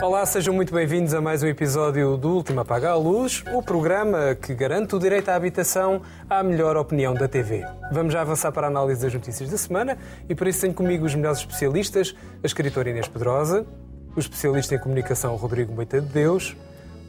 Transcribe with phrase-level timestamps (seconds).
[0.00, 4.36] Olá, sejam muito bem-vindos a mais um episódio do Último Apaga a Luz, o programa
[4.40, 7.64] que garante o direito à habitação à melhor opinião da TV.
[7.90, 9.98] Vamos já avançar para a análise das notícias da semana
[10.28, 13.66] e por isso tenho comigo os melhores especialistas, a escritora Inês Pedrosa,
[14.14, 16.56] o especialista em comunicação Rodrigo Moita de Deus,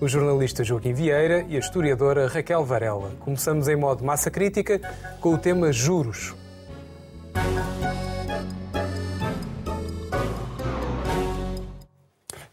[0.02, 3.12] o jornalista Joaquim Vieira e a historiadora Raquel Varela.
[3.20, 4.82] Começamos em modo massa crítica
[5.22, 6.34] com o tema juros.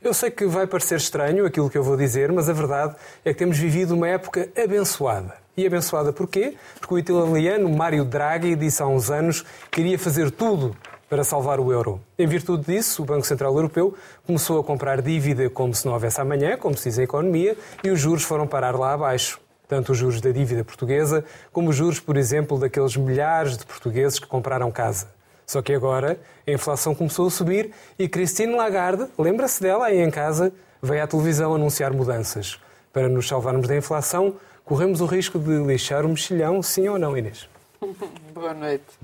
[0.06, 3.33] Eu sei que vai parecer estranho aquilo que eu vou dizer, mas a verdade é
[3.33, 5.34] que temos vivido uma época abençoada.
[5.56, 6.55] E abençoada porquê?
[6.79, 10.77] Porque o italiano Mário Draghi disse há uns anos que iria fazer tudo
[11.10, 12.01] para salvar o euro.
[12.16, 16.20] Em virtude disso, o Banco Central Europeu começou a comprar dívida como se não houvesse
[16.20, 19.41] amanhã, como se diz a economia, e os juros foram parar lá abaixo.
[19.66, 24.20] Tanto os juros da dívida portuguesa, como os juros, por exemplo, daqueles milhares de portugueses
[24.20, 25.16] que compraram casa.
[25.47, 30.11] Só que agora a inflação começou a subir e Christine Lagarde, lembra-se dela aí em
[30.11, 32.61] casa, veio à televisão anunciar mudanças.
[32.93, 37.16] Para nos salvarmos da inflação, corremos o risco de lixar o mexilhão, sim ou não,
[37.16, 37.49] Inês?
[38.35, 38.99] Boa noite.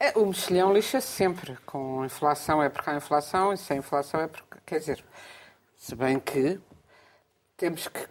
[0.00, 1.58] É, o mexilhão lixa sempre.
[1.66, 4.48] Com inflação é porque há inflação e sem inflação é porque.
[4.64, 5.04] Quer dizer,
[5.76, 6.60] se bem que
[7.56, 8.06] temos que,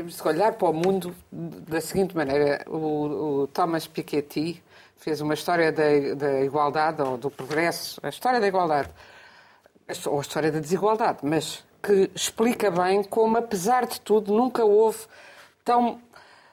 [0.00, 2.64] temos que olhar para o mundo da seguinte maneira.
[2.66, 4.62] O, o Thomas Piketty
[4.96, 8.88] fez uma história da, da igualdade ou do progresso, a história da igualdade,
[10.06, 15.00] ou a história da desigualdade, mas que explica bem como, apesar de tudo, nunca houve
[15.62, 16.00] tão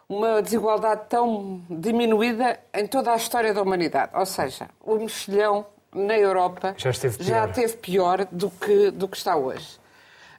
[0.09, 4.11] uma desigualdade tão diminuída em toda a história da humanidade.
[4.13, 9.07] Ou seja, o mexilhão na Europa já esteve pior, já esteve pior do, que, do
[9.07, 9.79] que está hoje.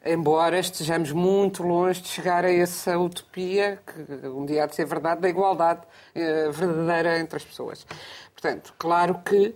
[0.04, 4.86] Embora estejamos muito longe de chegar a essa utopia, que um dia há de ser
[4.86, 5.80] verdade, da igualdade
[6.14, 7.84] eh, verdadeira entre as pessoas.
[8.32, 9.54] Portanto, claro que,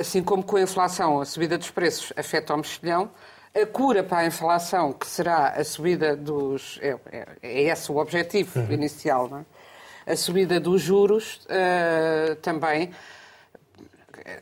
[0.00, 3.10] assim como com a inflação, a subida dos preços afeta o mexilhão,
[3.54, 6.78] a cura para a inflação, que será a subida dos.
[6.80, 8.72] É, é, é esse o objetivo uhum.
[8.72, 10.12] inicial, não é?
[10.12, 12.90] A subida dos juros uh, também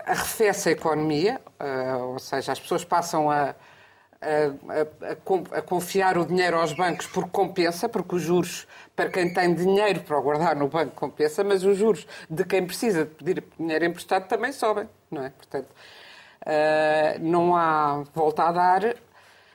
[0.05, 3.55] arrefece a economia, uh, ou seja, as pessoas passam a,
[4.27, 9.33] a, a, a, confiar o dinheiro aos bancos porque compensa, porque os juros para quem
[9.33, 13.45] tem dinheiro para guardar no banco compensa, mas os juros de quem precisa de pedir
[13.59, 15.31] dinheiro emprestado também sobem, não é?
[15.31, 15.69] Portanto,
[16.43, 18.97] uh, não há volta a dar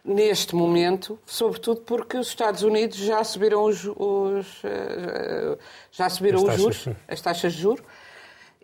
[0.03, 5.59] neste momento, sobretudo porque os Estados Unidos já subiram os, os uh,
[5.91, 7.83] já subiram os juros, as taxas de juros,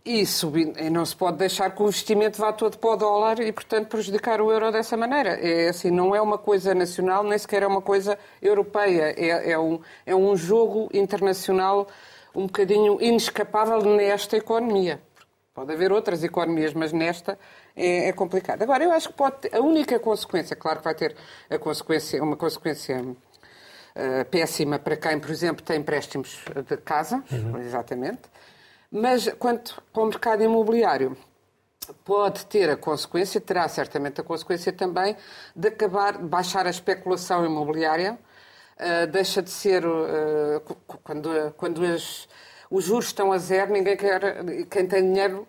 [0.08, 3.42] e, subindo, e não se pode deixar que o investimento vá todo para o dólar
[3.42, 5.32] e, portanto, prejudicar o euro dessa maneira.
[5.32, 9.14] É assim, não é uma coisa nacional, nem sequer é uma coisa europeia.
[9.18, 11.88] É, é, um, é um jogo internacional
[12.34, 15.02] um bocadinho inescapável nesta economia.
[15.54, 17.38] Pode haver outras economias, mas nesta
[17.76, 18.62] é, é complicado.
[18.62, 21.16] Agora, eu acho que pode ter, a única consequência, claro que vai ter
[21.50, 27.60] a consequência, uma consequência uh, péssima para quem, por exemplo, tem empréstimos de casa, uhum.
[27.60, 28.22] exatamente,
[28.92, 31.18] mas quanto ao mercado imobiliário,
[32.04, 35.16] pode ter a consequência, terá certamente a consequência também,
[35.56, 38.18] de acabar, de baixar a especulação imobiliária,
[38.78, 40.60] uh, deixa de ser, uh,
[41.04, 42.28] quando, quando as,
[42.70, 45.48] os juros estão a zero, ninguém quer, quem tem dinheiro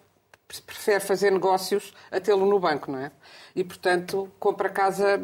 [0.66, 3.12] prefere fazer negócios a tê-lo no banco, não é?
[3.54, 5.20] E, portanto, compra casa,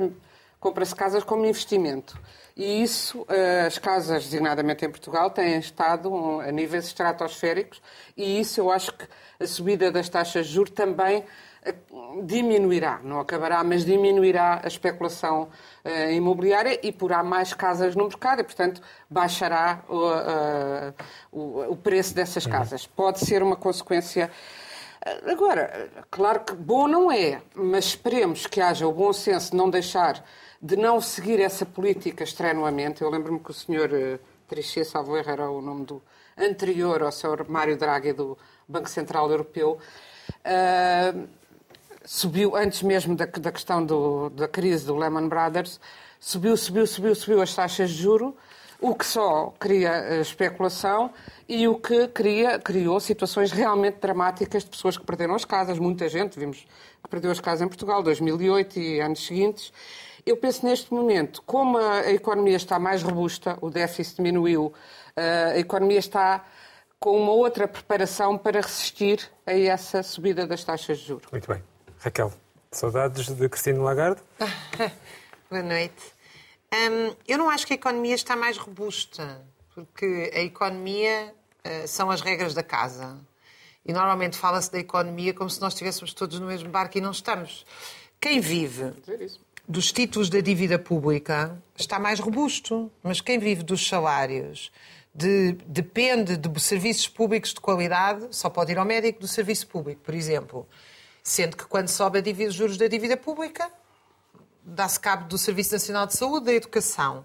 [0.61, 2.19] compra-se casas como investimento.
[2.57, 7.83] E isso, eh, as casas, designadamente em Portugal, têm estado a níveis estratosféricos
[8.17, 9.09] e isso eu acho que
[9.41, 11.25] a subida das taxas de juros também
[11.65, 11.75] eh,
[12.23, 15.49] diminuirá, não acabará, mas diminuirá a especulação
[15.85, 20.95] uh, imobiliária e porá mais casas no mercado e, portanto, baixará o, uh,
[21.33, 22.87] o, o preço dessas casas.
[22.87, 24.31] Pode ser uma consequência
[25.27, 29.69] Agora, claro que bom não é, mas esperemos que haja o bom senso de não
[29.69, 30.25] deixar,
[30.63, 33.03] de não seguir essa política estrenuamente.
[33.03, 36.03] Eu lembro-me que o senhor uh, Trichet Salvo era o nome do
[36.39, 39.79] anterior ao senhor Mário Draghi do Banco Central Europeu,
[40.41, 41.29] uh,
[42.03, 45.79] subiu, antes mesmo da, da questão do, da crise do Lehman Brothers,
[46.19, 48.35] subiu, subiu, subiu, subiu as taxas de juro,
[48.85, 51.11] o que só cria especulação
[51.49, 56.07] e o que cria, criou situações realmente dramáticas de pessoas que perderam as casas, muita
[56.07, 56.67] gente, vimos
[57.03, 59.73] que perdeu as casas em Portugal, 2008 e anos seguintes.
[60.27, 64.71] Eu penso neste momento, como a economia está mais robusta, o déficit diminuiu,
[65.17, 66.45] a economia está
[67.01, 71.31] com uma outra preparação para resistir a essa subida das taxas de juros.
[71.33, 71.63] Muito bem.
[72.01, 72.31] Raquel,
[72.71, 74.21] saudades de Cristina Lagarde?
[75.49, 76.14] Boa noite.
[76.75, 81.33] Um, eu não acho que a economia está mais robusta, porque a economia
[81.65, 83.21] uh, são as regras da casa.
[83.87, 87.11] E normalmente fala-se da economia como se nós estivéssemos todos no mesmo barco e não
[87.11, 87.65] estamos.
[88.21, 88.93] Quem vive,
[89.69, 92.91] dos títulos da dívida pública está mais robusto.
[93.03, 94.73] Mas quem vive dos salários,
[95.15, 100.01] de, depende de serviços públicos de qualidade, só pode ir ao médico do serviço público,
[100.03, 100.67] por exemplo.
[101.23, 103.71] Sendo que quando sobe a dívida, os juros da dívida pública,
[104.65, 107.25] dá-se cabo do Serviço Nacional de Saúde, da Educação.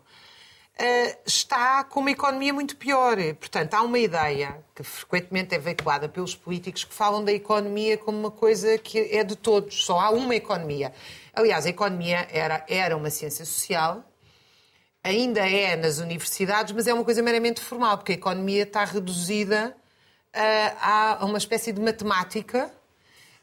[0.79, 3.17] Uh, está com uma economia muito pior.
[3.39, 8.17] Portanto, há uma ideia que frequentemente é veiculada pelos políticos que falam da economia como
[8.17, 10.93] uma coisa que é de todos, só há uma economia.
[11.33, 14.05] Aliás, a economia era, era uma ciência social,
[15.03, 19.75] ainda é nas universidades, mas é uma coisa meramente formal, porque a economia está reduzida
[20.33, 22.71] uh, a uma espécie de matemática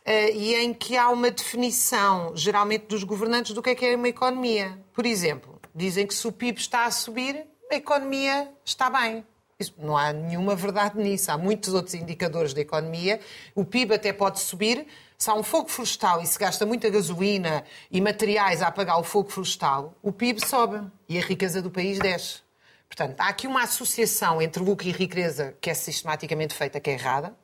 [0.06, 4.08] e em que há uma definição, geralmente dos governantes, do que é que é uma
[4.08, 4.78] economia.
[4.92, 9.24] Por exemplo, dizem que se o PIB está a subir, a economia está bem.
[9.58, 11.30] Isso, não há nenhuma verdade nisso.
[11.30, 13.20] Há muitos outros indicadores da economia.
[13.54, 14.86] O PIB até pode subir.
[15.16, 19.02] Se há um fogo florestal e se gasta muita gasolina e materiais a apagar o
[19.02, 22.40] fogo florestal, o PIB sobe e a riqueza do país desce.
[22.86, 26.92] Portanto, há aqui uma associação entre lucro e riqueza que é sistematicamente feita, que é
[26.92, 27.34] errada,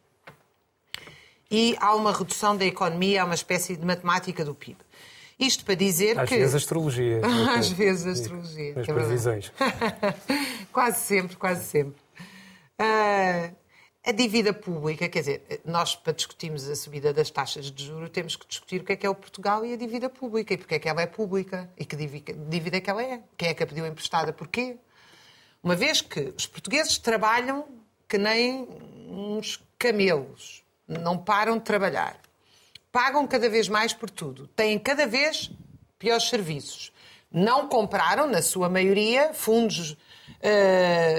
[1.52, 4.78] e há uma redução da economia, há uma espécie de matemática do PIB.
[5.38, 6.34] Isto para dizer Às que.
[6.36, 7.20] Às vezes astrologia.
[7.56, 8.72] Às vezes astrologia.
[8.80, 9.52] As é previsões.
[10.72, 12.00] quase sempre, quase sempre.
[12.80, 13.54] Uh,
[14.04, 18.34] a dívida pública, quer dizer, nós para discutirmos a subida das taxas de juros temos
[18.34, 20.74] que discutir o que é que é o Portugal e a dívida pública e porque
[20.74, 23.20] é que ela é pública e que dívida é que ela é.
[23.36, 24.76] Quem é que a pediu emprestada, porquê?
[25.62, 27.68] Uma vez que os portugueses trabalham
[28.08, 28.66] que nem
[29.08, 32.22] uns camelos, não param de trabalhar
[32.92, 35.50] pagam cada vez mais por tudo, têm cada vez
[35.98, 36.92] piores serviços.
[37.32, 39.96] Não compraram, na sua maioria, fundos uh,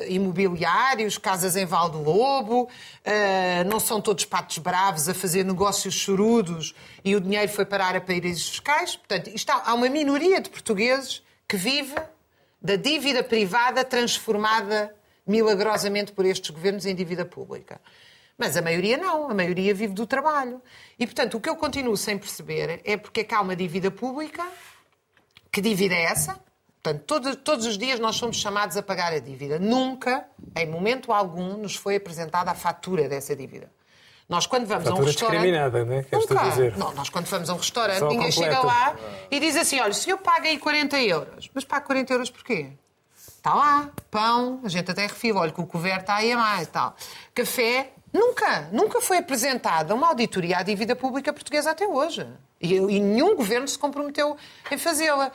[0.07, 5.95] imobiliários, casas em Val do Lobo, uh, não são todos patos bravos a fazer negócios
[5.95, 8.95] chorudos e o dinheiro foi parar a países fiscais.
[8.95, 11.95] Portanto, há, há uma minoria de portugueses que vive
[12.61, 14.95] da dívida privada transformada
[15.25, 17.81] milagrosamente por estes governos em dívida pública.
[18.37, 20.61] Mas a maioria não, a maioria vive do trabalho.
[20.99, 23.91] E, portanto, o que eu continuo sem perceber é porque é que há uma dívida
[23.91, 24.45] pública.
[25.51, 26.39] Que dívida é essa?
[26.81, 29.57] Portanto, todos, todos os dias nós somos chamados a pagar a dívida.
[29.57, 30.25] Nunca,
[30.55, 33.71] em momento algum, nos foi apresentada a fatura dessa dívida.
[34.27, 35.41] Nós, quando vamos fatura a um restaurante.
[35.41, 36.03] discriminada, é?
[36.03, 36.49] Queres nunca.
[36.49, 36.77] dizer?
[36.77, 38.55] Não, nós, quando vamos a um restaurante, Só ninguém completa.
[38.55, 38.95] chega lá
[39.29, 41.49] e diz assim: olha, o senhor paga aí 40 euros.
[41.53, 42.71] Mas paga 40 euros porquê?
[43.15, 46.67] Está lá, pão, a gente até refila, olha que o couvert está aí a mais
[46.67, 46.95] e tal.
[47.35, 52.27] Café, Nunca, nunca foi apresentada uma auditoria à dívida pública portuguesa até hoje.
[52.61, 54.37] E, e nenhum governo se comprometeu
[54.71, 55.31] em fazê-la.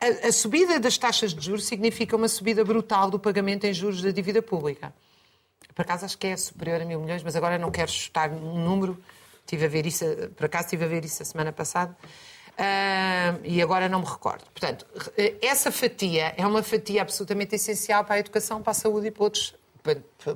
[0.00, 4.00] A, a, subida das taxas de juros significa uma subida brutal do pagamento em juros
[4.00, 4.94] da dívida pública.
[5.74, 8.64] Por acaso acho que é superior a mil milhões, mas agora não quero chutar um
[8.64, 8.96] número.
[9.44, 10.04] Tive a ver isso,
[10.36, 11.94] por acaso estive a ver isso a semana passada.
[12.52, 14.44] Uh, e agora não me recordo.
[14.44, 14.86] Portanto,
[15.42, 19.24] essa fatia é uma fatia absolutamente essencial para a educação, para a saúde e para
[19.24, 19.54] outros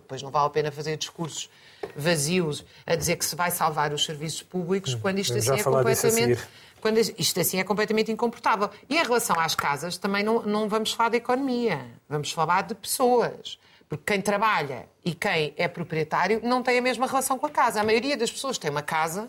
[0.07, 1.51] pois não vale a pena fazer discursos
[1.97, 6.49] vazios a dizer que se vai salvar os serviços públicos quando isto assim é completamente
[6.81, 8.71] quando isto assim é completamente incomportável.
[8.89, 12.75] E em relação às casas, também não, não vamos falar de economia, vamos falar de
[12.75, 13.59] pessoas.
[13.87, 17.81] Porque quem trabalha e quem é proprietário não tem a mesma relação com a casa.
[17.81, 19.29] A maioria das pessoas tem uma casa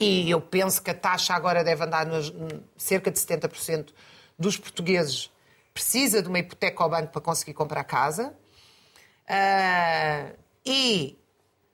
[0.00, 2.32] e eu penso que a taxa agora deve andar nos
[2.76, 3.90] cerca de 70%
[4.38, 5.30] dos portugueses
[5.72, 8.34] precisa de uma hipoteca ao banco para conseguir comprar casa.
[9.32, 10.36] Uh,
[10.66, 11.18] e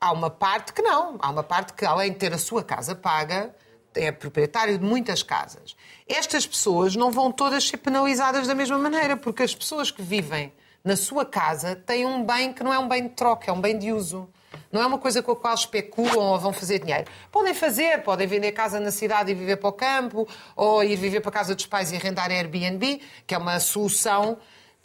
[0.00, 1.16] há uma parte que não.
[1.18, 3.52] Há uma parte que, além de ter a sua casa paga,
[3.94, 5.74] é proprietário de muitas casas.
[6.06, 10.52] Estas pessoas não vão todas ser penalizadas da mesma maneira, porque as pessoas que vivem
[10.84, 13.60] na sua casa têm um bem que não é um bem de troca, é um
[13.60, 14.28] bem de uso.
[14.70, 17.10] Não é uma coisa com a qual especulam ou vão fazer dinheiro.
[17.32, 21.20] Podem fazer, podem vender casa na cidade e viver para o campo, ou ir viver
[21.20, 24.38] para a casa dos pais e arrendar Airbnb, que é uma solução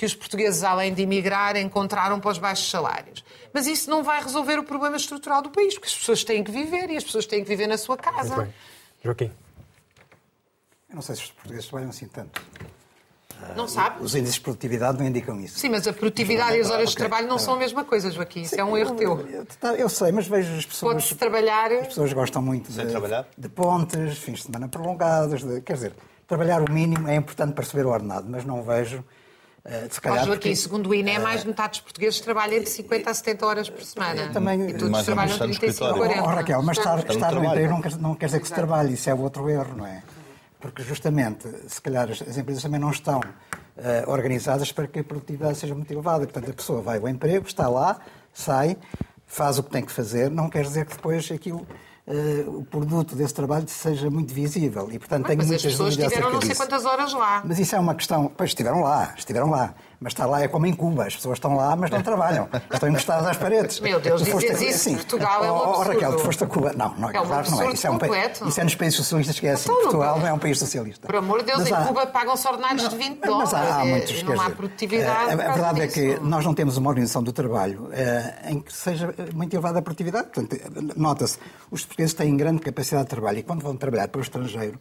[0.03, 3.23] que os portugueses, além de emigrar, encontraram para os baixos salários.
[3.53, 6.51] Mas isso não vai resolver o problema estrutural do país, porque as pessoas têm que
[6.51, 8.35] viver e as pessoas têm que viver na sua casa.
[8.35, 8.53] Muito bem.
[9.01, 9.31] Joaquim.
[10.89, 12.41] Eu não sei se os portugueses trabalham assim tanto.
[13.55, 14.03] Não sabe?
[14.03, 15.57] Os índices de produtividade não indicam isso.
[15.57, 16.85] Sim, mas a produtividade e as horas okay.
[16.91, 18.41] de trabalho não são a mesma coisa, Joaquim.
[18.41, 19.25] Isso é um erro teu.
[19.77, 20.93] Eu sei, mas vejo as pessoas.
[20.93, 21.71] Pode-se trabalhar.
[21.71, 22.81] As pessoas gostam muito de,
[23.37, 25.43] de pontes, fins de semana prolongados.
[25.43, 25.93] De, quer dizer,
[26.27, 29.03] trabalhar o mínimo é importante para receber o ordenado, mas não vejo
[29.89, 33.09] se calhar, Joaquim, porque, segundo o INE, mais de metade dos portugueses trabalham de 50
[33.09, 34.29] a 70 horas por semana.
[34.33, 36.21] Também, e todos trabalham 35 a 40.
[36.21, 38.93] Oh, Raquel, mas estar, estar no emprego não quer, não quer dizer que se trabalhe,
[38.93, 40.03] isso é o outro erro, não é?
[40.59, 45.03] Porque justamente, se calhar, as, as empresas também não estão uh, organizadas para que a
[45.03, 46.25] produtividade seja muito elevada.
[46.25, 47.99] Portanto, a pessoa vai ao emprego, está lá,
[48.33, 48.77] sai,
[49.25, 51.65] faz o que tem que fazer, não quer dizer que depois aquilo
[52.07, 54.89] uh, o produto desse trabalho seja muito visível.
[54.91, 57.43] E, portanto, mas, tenho mas muitas as pessoas estiveram não sei quantas horas lá.
[57.45, 58.31] Mas isso é uma questão.
[58.35, 59.73] Pois estiveram lá, estiveram lá.
[60.03, 62.49] Mas está lá é como em Cuba, as pessoas estão lá, mas não trabalham.
[62.69, 63.79] Estão encostadas às paredes.
[63.79, 65.79] Meu Deus, dizes isso, assim, Portugal é um absurdo.
[65.79, 66.73] Oh, Raquel, tu foste a Cuba.
[66.75, 67.71] Não, não é, é um claro, não é.
[67.71, 68.45] Isso é, um, completo.
[68.49, 69.71] isso é nos países socialistas que é assim.
[69.71, 71.07] Então, Portugal não é um país socialista.
[71.07, 71.85] Por amor de Deus, mas em há...
[71.85, 73.53] Cuba pagam-se ordenados de 20 dólares.
[73.53, 75.29] Mas há, há muitos, e não há produtividade.
[75.29, 78.73] A, a verdade é que nós não temos uma organização do trabalho uh, em que
[78.73, 80.27] seja muito elevada a produtividade.
[80.33, 80.59] Portanto,
[80.97, 81.39] nota-se,
[81.71, 84.77] os portugueses têm grande capacidade de trabalho e quando vão trabalhar para o estrangeiro,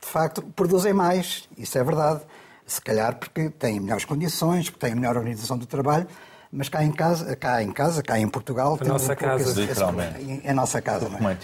[0.00, 1.46] de facto, produzem mais.
[1.58, 2.22] Isso é verdade
[2.72, 6.06] se calhar porque têm melhores condições, porque têm melhor organização do trabalho,
[6.52, 9.60] mas cá em casa, cá em casa, cá em Portugal, a nossa um casa, esse,
[9.60, 10.20] literalmente.
[10.20, 11.34] Esse, a nossa casa, não é?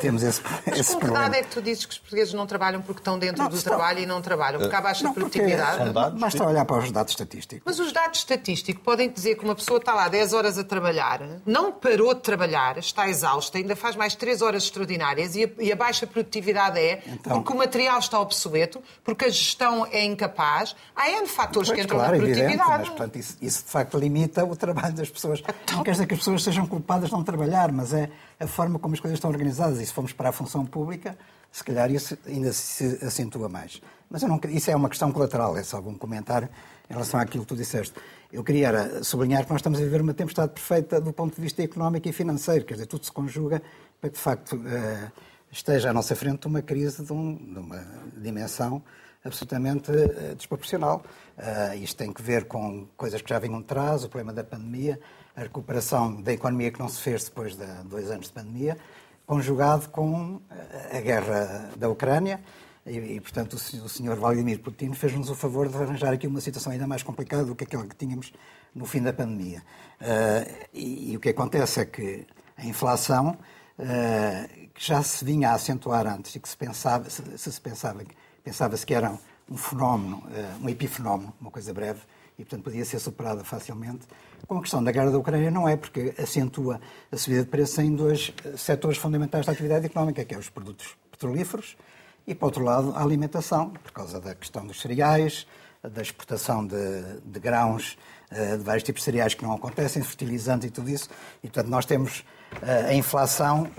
[0.00, 1.20] Temos esse, mas esse problema.
[1.20, 3.56] verdade é que tu dizes que os portugueses não trabalham porque estão dentro não, do
[3.56, 3.76] estão...
[3.76, 5.92] trabalho e não trabalham, porque há baixa não, produtividade.
[5.92, 7.62] Dados, basta olhar para os dados estatísticos.
[7.64, 11.20] Mas os dados estatísticos podem dizer que uma pessoa está lá 10 horas a trabalhar,
[11.46, 15.70] não parou de trabalhar, está exausta, ainda faz mais 3 horas extraordinárias e a, e
[15.70, 20.74] a baixa produtividade é então, porque o material está obsoleto, porque a gestão é incapaz.
[20.96, 22.54] Há N fatores pois, que entram claro, na produtividade.
[22.54, 25.42] Evidente, mas, portanto, isso, isso de facto limita o trabalho das pessoas.
[25.72, 28.78] Não quer dizer que as pessoas sejam culpadas de não trabalhar, mas é a forma
[28.78, 29.80] como as coisas estão organizadas.
[29.80, 31.16] E se formos para a função pública,
[31.50, 33.80] se calhar isso ainda se acentua mais.
[34.10, 36.48] Mas não, isso é uma questão colateral, é só algum comentário
[36.88, 37.94] em relação àquilo que tu disseste.
[38.32, 41.62] Eu queria sublinhar que nós estamos a viver uma tempestade perfeita do ponto de vista
[41.62, 43.62] económico e financeiro, quer dizer, tudo se conjuga
[44.00, 45.10] para que, de facto, eh,
[45.50, 47.84] esteja à nossa frente uma crise de, um, de uma
[48.16, 48.82] dimensão
[49.24, 51.02] absolutamente uh, desproporcional.
[51.38, 54.42] Uh, isto tem que ver com coisas que já vinham de trás, o problema da
[54.42, 54.98] pandemia,
[55.36, 58.76] a recuperação da economia que não se fez depois de dois anos de pandemia,
[59.24, 62.40] conjugado com eh, a guerra da Ucrânia.
[62.84, 66.40] E, e portanto, o, o senhor Vladimir Putin fez-nos o favor de arranjar aqui uma
[66.40, 68.32] situação ainda mais complicada do que aquela que tínhamos
[68.74, 69.62] no fim da pandemia.
[70.00, 72.26] Uh, e, e, o que acontece é que
[72.56, 73.38] a inflação,
[74.74, 78.02] que já se vinha a acentuar antes e que se pensava, se, se pensava
[78.42, 79.16] pensava-se que era
[79.50, 82.00] um fenómeno, eh, um epifenómeno, uma coisa breve,
[82.38, 84.06] e, portanto, podia ser superada facilmente.
[84.46, 87.80] Com a questão da guerra da Ucrânia, não é, porque acentua a subida de preço
[87.80, 91.76] em dois eh, setores fundamentais da atividade económica, que é os produtos petrolíferos
[92.26, 95.46] e, por outro lado, a alimentação, por causa da questão dos cereais,
[95.82, 96.76] da exportação de,
[97.24, 97.96] de grãos,
[98.30, 101.08] eh, de vários tipos de cereais que não acontecem, fertilizantes e tudo isso.
[101.42, 102.24] E, portanto, nós temos
[102.62, 103.70] a inflação,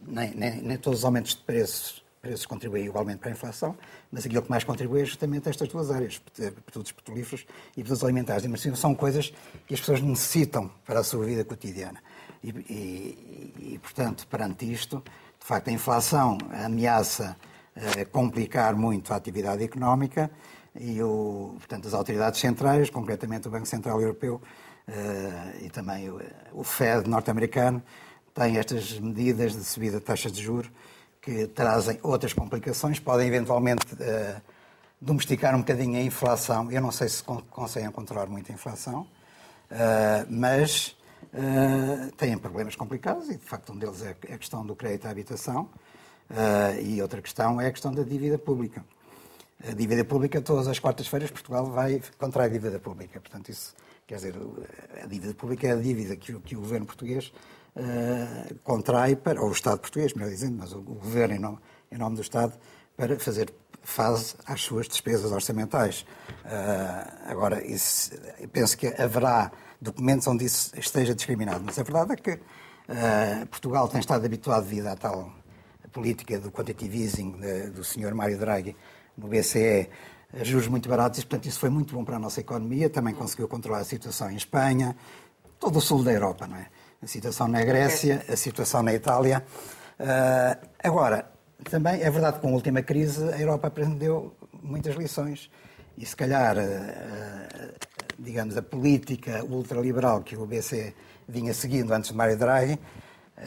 [0.00, 3.76] nem, nem, nem todos os aumentos de preços preços contribuem igualmente para a inflação,
[4.10, 6.18] mas aquilo que mais contribui é justamente estas duas áreas,
[6.64, 8.46] produtos petrolíferos e produtos alimentares.
[8.46, 9.32] Mas são coisas
[9.66, 12.00] que as pessoas necessitam para a sua vida cotidiana.
[12.42, 15.02] E, e, e portanto, perante isto,
[15.38, 17.36] de facto, a inflação ameaça
[17.76, 20.30] eh, complicar muito a atividade económica
[20.74, 24.40] e, o, portanto, as autoridades centrais, concretamente o Banco Central Europeu
[24.88, 26.20] eh, e também o,
[26.54, 27.82] o FED norte-americano,
[28.32, 30.70] têm estas medidas de subida de taxas de juros
[31.24, 34.42] que trazem outras complicações, podem eventualmente uh,
[35.00, 36.70] domesticar um bocadinho a inflação.
[36.70, 39.00] Eu não sei se conseguem controlar muito a inflação,
[39.70, 40.94] uh, mas
[41.32, 45.10] uh, têm problemas complicados e, de facto, um deles é a questão do crédito à
[45.10, 45.68] habitação
[46.82, 48.82] e outra questão é a questão da dívida pública.
[49.68, 53.20] A dívida pública, todas as quartas-feiras, Portugal vai contra a dívida pública.
[53.20, 53.74] Portanto, isso,
[54.06, 54.34] quer dizer,
[55.02, 57.32] a dívida pública é a dívida que, que o governo português
[57.76, 61.58] uh, contrai para, ou o Estado português, melhor dizendo, mas o, Governo, em nome,
[61.90, 62.54] em nome, do Estado,
[62.96, 66.06] para fazer face às suas despesas orçamentais.
[66.44, 68.12] Uh, agora, isso,
[68.52, 73.88] penso que haverá documentos onde isso esteja discriminado, mas a verdade é que uh, Portugal
[73.88, 75.32] tem estado habituado devido à tal
[75.92, 78.14] política do quantitative easing de, do Sr.
[78.14, 78.76] Mário Draghi
[79.16, 79.88] no BCE,
[80.42, 83.46] juros muito baratos, e portanto isso foi muito bom para a nossa economia, também conseguiu
[83.46, 84.96] controlar a situação em Espanha,
[85.60, 86.66] todo o sul da Europa, não é?
[87.02, 89.44] a situação na Grécia, a situação na Itália.
[90.00, 91.30] Uh, agora,
[91.70, 95.50] também é verdade que com a última crise a Europa aprendeu muitas lições.
[95.96, 97.74] E se calhar, uh,
[98.18, 100.94] digamos, a política ultraliberal que o BCE
[101.28, 102.78] vinha seguindo antes de Mário Draghi,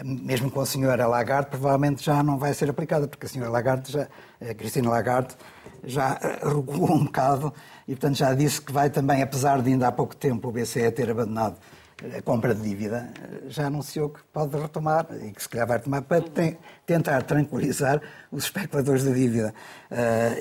[0.04, 3.92] mesmo com a senhora Lagarde, provavelmente já não vai ser aplicada, porque a senhora Lagarde,
[3.92, 4.08] já,
[4.42, 5.36] a Cristina Lagarde,
[5.88, 7.54] já regulou um bocado
[7.88, 10.92] e, portanto, já disse que vai também, apesar de ainda há pouco tempo o BCE
[10.92, 11.56] ter abandonado
[12.16, 13.10] a compra de dívida,
[13.48, 16.24] já anunciou que pode retomar e que se calhar vai retomar para
[16.86, 18.00] tentar tranquilizar
[18.32, 19.54] os especuladores da dívida.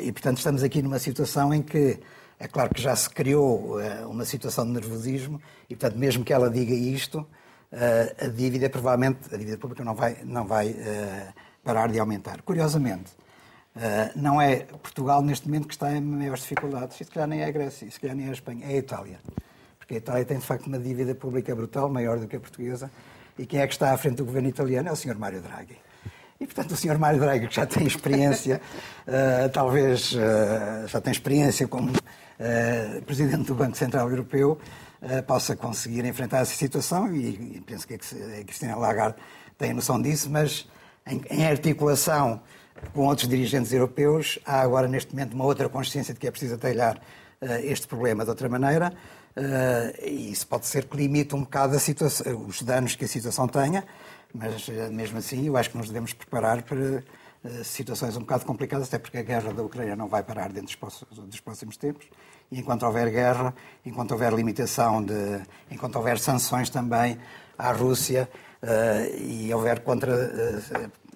[0.03, 1.99] E, portanto, estamos aqui numa situação em que
[2.39, 6.51] é claro que já se criou uma situação de nervosismo e, portanto, mesmo que ela
[6.51, 7.27] diga isto,
[8.21, 10.77] a dívida provavelmente, a dívida pública não vai, não vai
[11.65, 12.43] parar de aumentar.
[12.43, 13.13] Curiosamente,
[14.15, 17.47] não é Portugal neste momento que está em maiores dificuldades, e se calhar nem é
[17.47, 19.19] a Grécia, e se calhar nem é a Espanha, é a Itália
[19.87, 22.91] porque a Itália tem de facto uma dívida pública brutal, maior do que a portuguesa,
[23.39, 25.17] e quem é que está à frente do governo italiano é o Sr.
[25.17, 25.79] Mário Draghi.
[26.41, 26.99] E, portanto, o Sr.
[26.99, 28.61] Mário Draghi, que já tem experiência,
[29.07, 34.59] uh, talvez uh, já tem experiência como uh, Presidente do Banco Central Europeu,
[35.27, 37.99] possa conseguir enfrentar essa situação e, e penso que a
[38.45, 39.17] Cristina Lagarde
[39.57, 40.67] tem noção disso, mas
[41.07, 42.41] em, em articulação
[42.93, 46.55] com outros dirigentes europeus, há agora neste momento uma outra consciência de que é preciso
[46.55, 47.01] atalhar
[47.65, 48.93] este problema de outra maneira.
[50.03, 51.77] e isso pode ser que limite um bocado
[52.49, 53.85] os danos que a situação tenha,
[54.37, 57.03] mas eh, mesmo assim eu acho que nos devemos preparar para
[57.45, 60.77] eh, situações um bocado complicadas, até porque a guerra da Ucrânia não vai parar dentro
[61.27, 62.07] dos próximos tempos.
[62.51, 63.55] E enquanto houver guerra,
[63.85, 65.41] enquanto houver limitação de.
[65.71, 67.19] enquanto houver sanções também
[67.59, 68.29] à Rússia
[69.19, 70.15] e houver contra.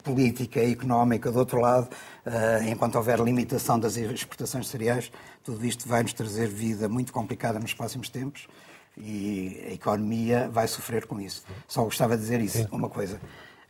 [0.03, 1.89] Política e económica do outro lado,
[2.27, 5.13] uh, enquanto houver limitação das exportações de cereais,
[5.45, 8.49] tudo isto vai nos trazer vida muito complicada nos próximos tempos
[8.97, 11.45] e a economia vai sofrer com isso.
[11.69, 13.21] Só gostava de dizer isso, uma coisa.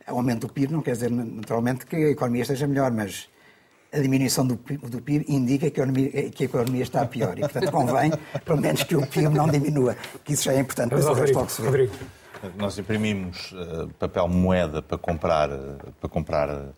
[0.07, 3.29] O aumento do PIB não quer dizer naturalmente que a economia esteja melhor, mas
[3.93, 7.37] a diminuição do PIB, do PIB indica que a, economia, que a, economia, está pior
[7.37, 8.11] e, portanto, convém,
[8.45, 11.35] pelo menos, que o PIB não diminua, que isso já é importante para o resto
[11.35, 11.61] logo se
[12.57, 16.73] Nós imprimimos uh, papel moeda para comprar, uh, para comprar uh,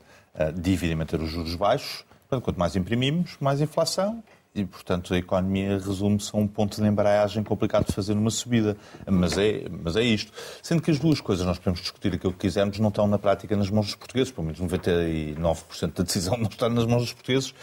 [0.55, 2.05] dívida e manter os juros baixos.
[2.29, 4.23] Quanto mais imprimimos, mais inflação
[4.55, 8.77] e, portanto, a economia resume-se a um ponto de embreagem complicado de fazer numa subida.
[9.05, 10.31] Mas é, mas é isto.
[10.61, 13.55] Sendo que as duas coisas, nós podemos discutir aquilo que quisermos, não estão na prática
[13.55, 14.31] nas mãos dos portugueses.
[14.31, 17.53] Pelo menos 99% da decisão não está nas mãos dos portugueses,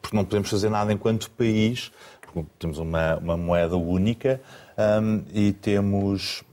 [0.00, 1.90] porque não podemos fazer nada enquanto país,
[2.20, 4.40] porque temos uma, uma moeda única
[4.76, 6.44] um, e temos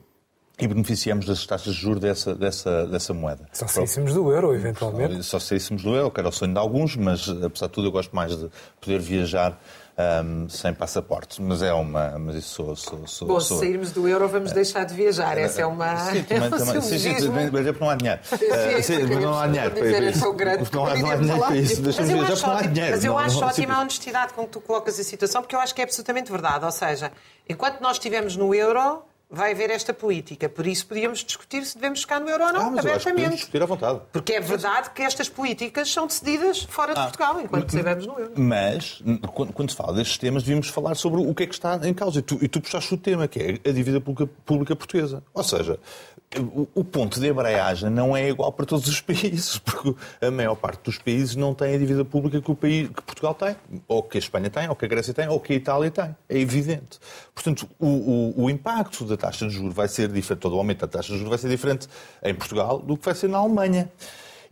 [0.60, 3.48] e beneficiamos das taxas de juros dessa, dessa, dessa moeda.
[3.52, 5.16] Só saíssemos do euro, eventualmente.
[5.24, 7.88] Só, só saíssemos do euro, que era o sonho de alguns, mas apesar de tudo
[7.88, 9.60] eu gosto mais de poder viajar
[9.98, 11.42] um, sem passaporte.
[11.42, 12.18] Mas é uma.
[12.20, 12.76] Mas isso sou.
[12.76, 15.38] sou, sou Bom, se sairmos do euro, vamos deixar de viajar.
[15.38, 15.96] Essa é uma.
[16.12, 18.22] Sim, também, também, sim, sim, mas é porque não há dinheiro.
[18.84, 20.34] Sim, mas não há dinheiro para isso.
[20.74, 21.82] Não há dinheiro para isso.
[21.82, 22.92] Deixa-me viajar porque não há dinheiro.
[22.92, 25.74] Mas eu acho ótima a honestidade com que tu colocas a situação, porque eu acho
[25.74, 26.66] que é absolutamente verdade.
[26.66, 27.12] Ou seja,
[27.48, 30.48] enquanto nós estivermos no euro vai haver esta política.
[30.48, 33.35] Por isso podíamos discutir se devemos ficar no euro ou não, ah, mas abertamente.
[33.35, 34.01] discutir à vontade.
[34.11, 38.20] Porque é verdade que estas políticas são decididas fora de ah, Portugal, enquanto estivemos no
[38.20, 38.33] euro.
[38.35, 39.01] Mas,
[39.53, 42.20] quando se fala destes temas, devíamos falar sobre o que é que está em causa.
[42.20, 45.24] E tu, e tu puxaste o tema, que é a dívida pública, pública portuguesa.
[45.33, 45.79] Ou seja,
[46.74, 50.84] o ponto de embreagem não é igual para todos os países, porque a maior parte
[50.84, 53.56] dos países não tem a dívida pública que, o país, que Portugal tem,
[53.88, 56.16] ou que a Espanha tem, ou que a Grécia tem, ou que a Itália tem.
[56.28, 57.00] É evidente.
[57.34, 60.82] Portanto, o, o, o impacto da taxa de juros vai ser diferente, todo o aumento
[60.82, 61.88] da taxa de juros vai ser diferente
[62.24, 63.90] em Portugal do que vai ser na Alemanha.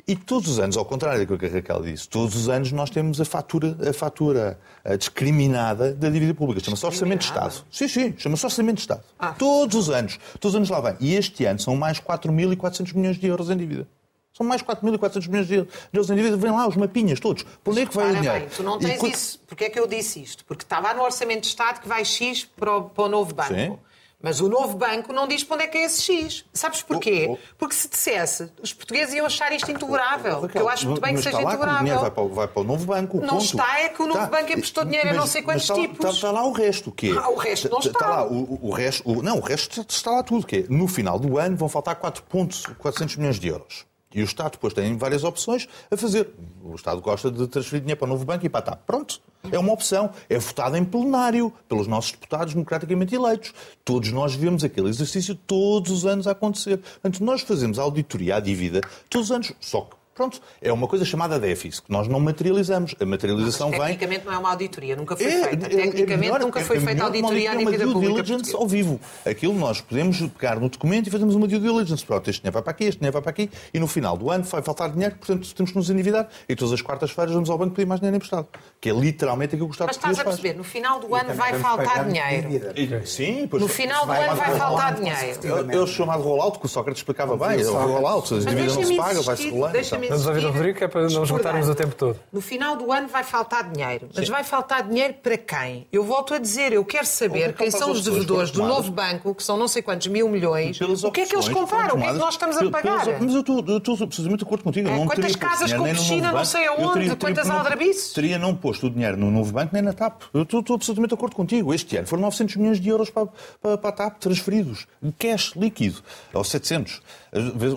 [0.05, 2.89] E todos os anos, ao contrário daquilo que a Raquel disse, todos os anos nós
[2.89, 6.61] temos a fatura, a fatura a discriminada da dívida pública.
[6.61, 7.63] Chama-se Orçamento de Estado.
[7.71, 9.03] Sim, sim, chama-se Orçamento de Estado.
[9.17, 9.31] Ah.
[9.31, 10.19] Todos os anos.
[10.41, 10.97] Todos os anos lá vem.
[10.99, 13.87] E este ano são mais 4.400 milhões de euros em dívida.
[14.33, 15.55] São mais 4.400 milhões de
[15.93, 16.35] euros em dívida.
[16.35, 17.43] Vêm lá os mapinhas todos.
[17.63, 18.39] Por onde é que vai o dinheiro?
[18.39, 19.09] Bem, tu não tens e...
[19.09, 19.39] isso.
[19.47, 20.43] Porquê é que eu disse isto?
[20.43, 23.33] Porque está lá no Orçamento de Estado que vai X para o, para o novo
[23.33, 23.53] banco.
[23.53, 23.77] Sim.
[24.23, 26.45] Mas o novo banco não diz para onde é que é esse X.
[26.53, 27.27] Sabes porquê?
[27.29, 27.37] Oh, oh.
[27.57, 30.49] Porque se dissesse, os portugueses iam achar isto intolerável.
[30.49, 31.97] Oh, eu acho muito bem que seja intolerável.
[31.97, 33.19] O vai para, vai para o novo banco.
[33.19, 33.43] Não ponto.
[33.43, 34.27] está, é que o novo tá.
[34.27, 35.97] banco emprestou dinheiro mas, a não sei quantos está, tipos.
[35.97, 37.13] Está, está, lá o resto, o quê?
[37.21, 37.91] Ah, o resto não está.
[37.91, 39.11] Está lá o, o resto.
[39.11, 40.47] O, não, o resto está lá tudo.
[40.47, 43.85] Que é, no final do ano vão faltar 4,400 milhões de euros.
[44.13, 46.29] E o Estado depois tem várias opções a fazer.
[46.63, 48.75] O Estado gosta de transferir dinheiro para o novo banco e para tá.
[48.75, 49.21] Pronto.
[49.51, 50.11] É uma opção.
[50.29, 53.53] É votada em plenário pelos nossos deputados democraticamente eleitos.
[53.83, 56.77] Todos nós vemos aquele exercício todos os anos a acontecer.
[56.77, 59.53] Portanto, nós fazemos auditoria à dívida todos os anos.
[59.59, 62.95] Só que Pronto, é uma coisa chamada déficit, que nós não materializamos.
[62.99, 63.87] A materialização Mas, vem...
[63.93, 65.65] Tecnicamente não é uma auditoria, nunca foi é, feita.
[65.65, 67.93] É, tecnicamente é melhor, nunca foi é feita auditoria à dívida pública.
[67.93, 68.99] É uma due diligence ao vivo.
[69.25, 72.05] Aquilo nós podemos pegar no documento e fazemos uma due diligence.
[72.05, 74.29] Pronto, este dinheiro vai para aqui, este dinheiro vai para aqui, e no final do
[74.29, 76.29] ano vai faltar dinheiro, portanto temos que nos endividar.
[76.47, 78.47] E todas as quartas-feiras vamos ao banco pedir mais dinheiro emprestado.
[78.79, 81.33] Que é literalmente aquilo que o Estado Mas estás a perceber, no final do ano
[81.33, 83.07] vai faltar dinheiro.
[83.07, 85.71] Sim, pois No final do ano vai faltar dinheiro.
[85.71, 87.61] É o chamado rollout, que o Sócrates explicava bem.
[87.61, 89.73] É o rollout, a dívida não se paga, vai-se rolando.
[90.09, 92.19] Vamos ouvir o Rodrigo que é para não esgotarmos o tempo todo.
[92.31, 94.09] No final do ano vai faltar dinheiro.
[94.13, 94.31] Mas Sim.
[94.31, 95.87] vai faltar dinheiro para quem?
[95.91, 99.43] Eu volto a dizer, eu quero saber quem são os devedores do novo banco, que
[99.43, 101.95] são não sei quantos mil milhões, o que é que eles compraram?
[101.95, 103.05] O que é que nós estamos a pagar?
[103.19, 104.89] Mas eu estou, eu estou absolutamente de acordo contigo.
[104.89, 108.13] É, não quantas casas com piscina, não sei aonde, quantas aldrabices?
[108.13, 110.21] Teria não posto o dinheiro no novo banco nem na TAP.
[110.33, 111.73] Eu estou, estou absolutamente de acordo contigo.
[111.73, 113.27] Este ano foram 900 milhões de euros para,
[113.61, 114.87] para, para a TAP transferidos.
[115.19, 116.01] Cash líquido.
[116.33, 117.01] Ou 700.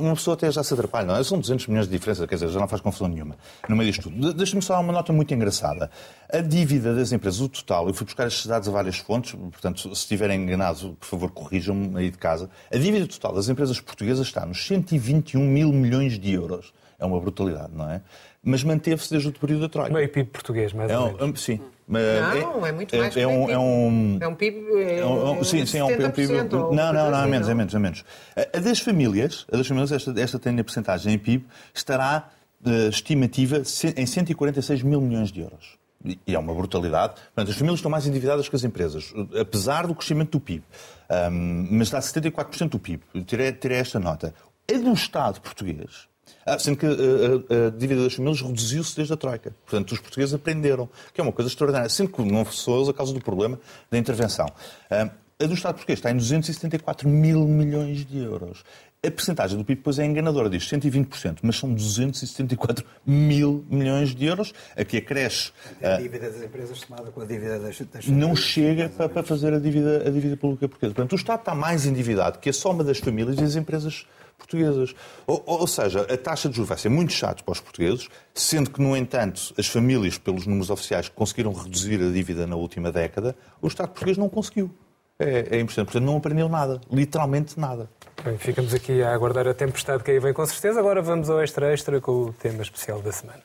[0.00, 1.24] Uma pessoa até já se atrapalha, não é?
[1.24, 3.36] São 200 milhões de diferença quer dizer, já não faz confusão nenhuma.
[3.68, 4.32] No meio disto tudo.
[4.32, 5.90] Deixa-me só uma nota muito engraçada.
[6.32, 9.80] A dívida das empresas, o total, eu fui buscar estes dados a várias fontes, portanto,
[9.80, 12.48] se estiverem enganados, por favor, corrijam-me aí de casa.
[12.72, 16.72] A dívida total das empresas portuguesas está nos 121 mil milhões de euros.
[16.98, 18.00] É uma brutalidade, não é?
[18.42, 19.92] Mas manteve-se desde o período da Troika.
[19.92, 21.42] Meio PIB português, mais é ou menos.
[21.42, 21.60] sim.
[21.88, 22.00] Não,
[22.66, 23.16] é, é, muito mais.
[23.16, 24.58] É, é, um, é, um, é um PIB.
[24.98, 26.32] É um, sim, sim, é um, é um PIB.
[26.32, 28.04] Não, não, não, é assim, menos, é menos, é menos.
[28.52, 32.28] A das famílias, a das famílias esta, esta tem a porcentagem em PIB, estará
[32.64, 33.62] uh, estimativa
[33.96, 35.78] em 146 mil milhões de euros.
[36.26, 37.14] E é uma brutalidade.
[37.34, 40.64] Portanto, as famílias estão mais endividadas que as empresas, apesar do crescimento do PIB.
[41.30, 43.02] Um, mas dá 74% do PIB.
[43.24, 44.34] Tirei, tirei esta nota.
[44.68, 46.08] A do Estado português
[46.46, 49.54] ah, sendo que a, ah, a, a dívida das famílias reduziu-se desde a Troika.
[49.64, 53.12] Portanto, os portugueses aprenderam, que é uma coisa extraordinária, sendo que não fosse a causa
[53.12, 53.58] do problema
[53.90, 54.46] da intervenção.
[54.90, 58.64] Ah, a do Estado português está em 274 mil milhões de euros.
[59.06, 64.24] A percentagem do PIB depois é enganadora, diz 120%, mas são 274 mil milhões de
[64.24, 64.54] euros.
[64.74, 65.52] Aqui acresce.
[65.82, 69.52] A dívida das empresas somada com a dívida das, das Não chega para, para, fazer
[69.52, 70.94] a dívida, a dívida pública portuguesa.
[70.94, 74.06] Portanto, o Estado está mais endividado que a soma das famílias e das empresas
[74.38, 74.94] portuguesas.
[75.26, 78.70] Ou, ou, seja, a taxa de juros vai ser muito chato para os portugueses, sendo
[78.70, 83.36] que, no entanto, as famílias, pelos números oficiais, conseguiram reduzir a dívida na última década,
[83.60, 84.74] o Estado português não conseguiu.
[85.18, 85.92] É, é impressionante.
[85.92, 86.80] Portanto, não aprendeu nada.
[86.90, 87.88] Literalmente nada.
[88.22, 90.78] Bem, ficamos aqui a aguardar a tempestade que aí vem com certeza.
[90.78, 93.42] Agora vamos ao extra extra com o tema especial da semana.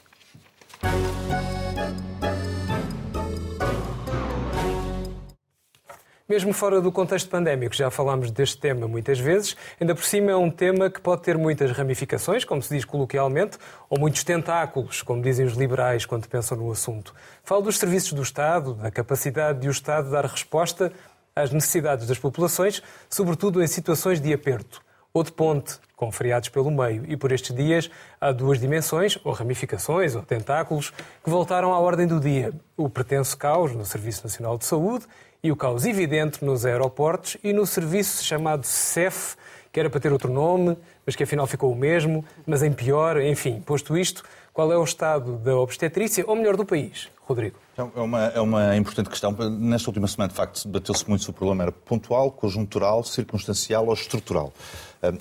[6.31, 10.35] Mesmo fora do contexto pandémico, já falámos deste tema muitas vezes, ainda por cima é
[10.37, 13.57] um tema que pode ter muitas ramificações, como se diz coloquialmente,
[13.89, 17.13] ou muitos tentáculos, como dizem os liberais quando pensam no assunto.
[17.43, 20.93] Falo dos serviços do Estado, da capacidade de o Estado dar resposta
[21.35, 24.81] às necessidades das populações, sobretudo em situações de aperto
[25.13, 27.03] ou de ponte, com feriados pelo meio.
[27.07, 27.89] E por estes dias
[28.19, 30.91] há duas dimensões, ou ramificações, ou tentáculos,
[31.23, 32.53] que voltaram à ordem do dia.
[32.77, 35.05] O pretenso caos no Serviço Nacional de Saúde
[35.43, 39.35] e o caos evidente nos aeroportos e no serviço chamado CEF,
[39.71, 43.19] que era para ter outro nome, mas que afinal ficou o mesmo, mas em pior,
[43.21, 47.09] enfim, posto isto, qual é o estado da obstetrícia, ou melhor, do país?
[47.21, 47.57] Rodrigo.
[47.77, 49.31] É uma, é uma importante questão.
[49.31, 53.93] Nesta última semana, de facto, bateu-se muito se o problema era pontual, conjuntural, circunstancial ou
[53.93, 54.53] estrutural.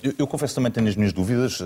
[0.03, 1.59] Eu, eu confesso também tenho as minhas dúvidas,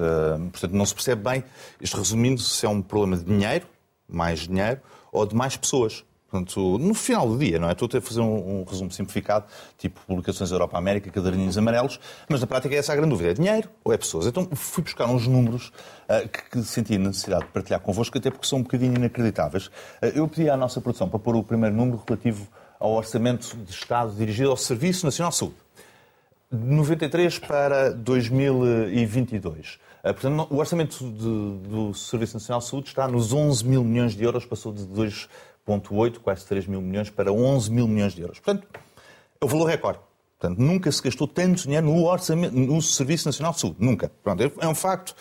[0.52, 1.44] portanto, não se percebe bem,
[1.82, 3.66] isto resumindo, se é um problema de dinheiro,
[4.08, 4.80] mais dinheiro,
[5.12, 6.04] ou de mais pessoas.
[6.36, 7.72] Portanto, no final do dia, não é?
[7.72, 9.46] Estou a fazer um, um resumo simplificado,
[9.78, 13.32] tipo publicações Europa-América, caderninhos amarelos, mas na prática é essa a grande dúvida.
[13.32, 14.28] É dinheiro ou é pessoas?
[14.28, 15.72] Então fui buscar uns números
[16.10, 19.68] uh, que, que senti a necessidade de partilhar convosco, até porque são um bocadinho inacreditáveis.
[19.68, 23.72] Uh, eu pedi à nossa produção para pôr o primeiro número relativo ao orçamento de
[23.72, 25.56] Estado dirigido ao Serviço Nacional de Saúde.
[26.52, 29.80] De 93 para 2022.
[30.04, 34.14] Uh, portanto, o orçamento de, do Serviço Nacional de Saúde está nos 11 mil milhões
[34.14, 35.30] de euros, passou de 2
[35.68, 38.40] 1,8, quase 3 mil milhões, para 11 mil milhões de euros.
[38.40, 38.68] Portanto,
[39.42, 40.00] é o valor recorde.
[40.40, 43.78] Portanto, nunca se gastou tanto dinheiro no, orçamento, no Serviço Nacional de Saúde.
[43.80, 44.12] Nunca.
[44.24, 45.16] Pronto, é um facto,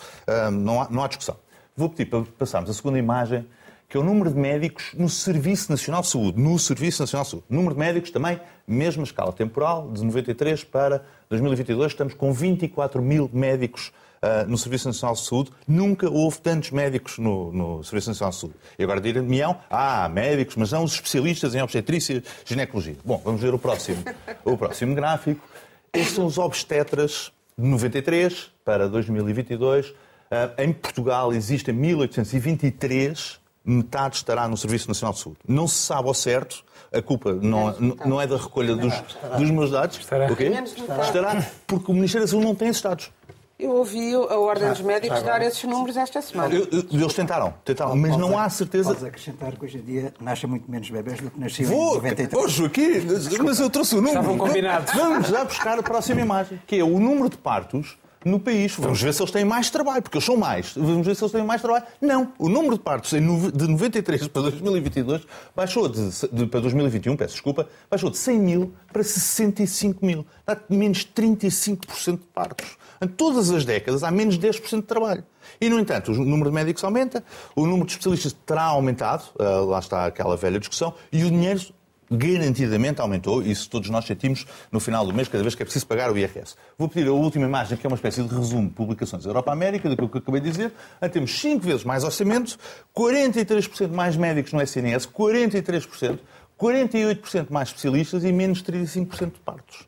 [0.51, 1.37] não, há, não há discussão.
[1.75, 3.47] Vou pedir para passarmos a segunda imagem,
[3.87, 6.39] que é o número de médicos no Serviço Nacional de Saúde.
[6.39, 7.45] No Serviço Nacional de Saúde.
[7.49, 13.29] Número de médicos também, mesma escala temporal, de 93 para 2022, estamos com 24 mil
[13.33, 15.51] médicos uh, no Serviço Nacional de Saúde.
[15.67, 18.55] Nunca houve tantos médicos no, no Serviço Nacional de Saúde.
[18.77, 22.95] E agora direm-me, ah, médicos, mas não os especialistas em obstetrícia e ginecologia.
[23.03, 24.03] Bom, vamos ver o próximo,
[24.43, 25.47] o próximo gráfico.
[25.93, 29.89] Estes são os obstetras de 93 para 2022.
[29.89, 29.93] Uh,
[30.31, 35.39] ah, em Portugal existem 1823 metade estará no Serviço Nacional de Saúde.
[35.47, 37.75] Não se sabe ao certo, a culpa não,
[38.05, 38.93] não é da recolha dos,
[39.37, 39.97] dos meus dados.
[39.97, 40.31] Estará.
[40.31, 40.53] Okay?
[41.01, 43.11] Estará, porque o Ministério da Saúde não tem esses dados.
[43.57, 46.53] Eu ouvi a Ordem dos Médicos dar esses números esta semana.
[46.53, 48.89] Eles tentaram, tentaram mas não há certeza.
[48.89, 51.95] Podes acrescentar que hoje em dia nascem muito menos bebés do que nasciam Vou, em
[51.95, 52.43] 93.
[52.43, 53.01] Hoje aqui,
[53.41, 54.19] mas eu trouxe o número.
[54.19, 54.93] Estavam combinados.
[54.93, 58.75] Vamos já buscar a próxima imagem, que é o número de partos no país.
[58.77, 60.73] Vamos ver se eles têm mais trabalho, porque eles são mais.
[60.73, 61.85] Vamos ver se eles têm mais trabalho.
[62.01, 62.33] Não.
[62.37, 65.21] O número de partos de 93 para 2022
[65.55, 70.25] baixou de, de, para 2021, peço desculpa, baixou de 100 mil para 65 mil.
[70.45, 72.77] Dá menos 35% de partos.
[73.01, 75.23] Em todas as décadas há menos 10% de trabalho.
[75.59, 77.23] E, no entanto, o número de médicos aumenta,
[77.55, 81.61] o número de especialistas terá aumentado, ah, lá está aquela velha discussão, e o dinheiro
[82.09, 85.87] garantidamente aumentou, isso todos nós sentimos no final do mês, cada vez que é preciso
[85.87, 86.55] pagar o IRS.
[86.77, 90.09] Vou pedir a última imagem, que é uma espécie de resumo de publicações Europa-América, daquilo
[90.09, 90.71] que eu acabei de dizer.
[91.11, 92.57] Temos 5 vezes mais orçamento,
[92.95, 96.19] 43% mais médicos no SNS, 43%,
[96.59, 99.87] 48% mais especialistas e menos 35% de partos.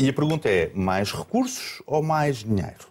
[0.00, 2.88] E a pergunta é, mais recursos ou mais dinheiro?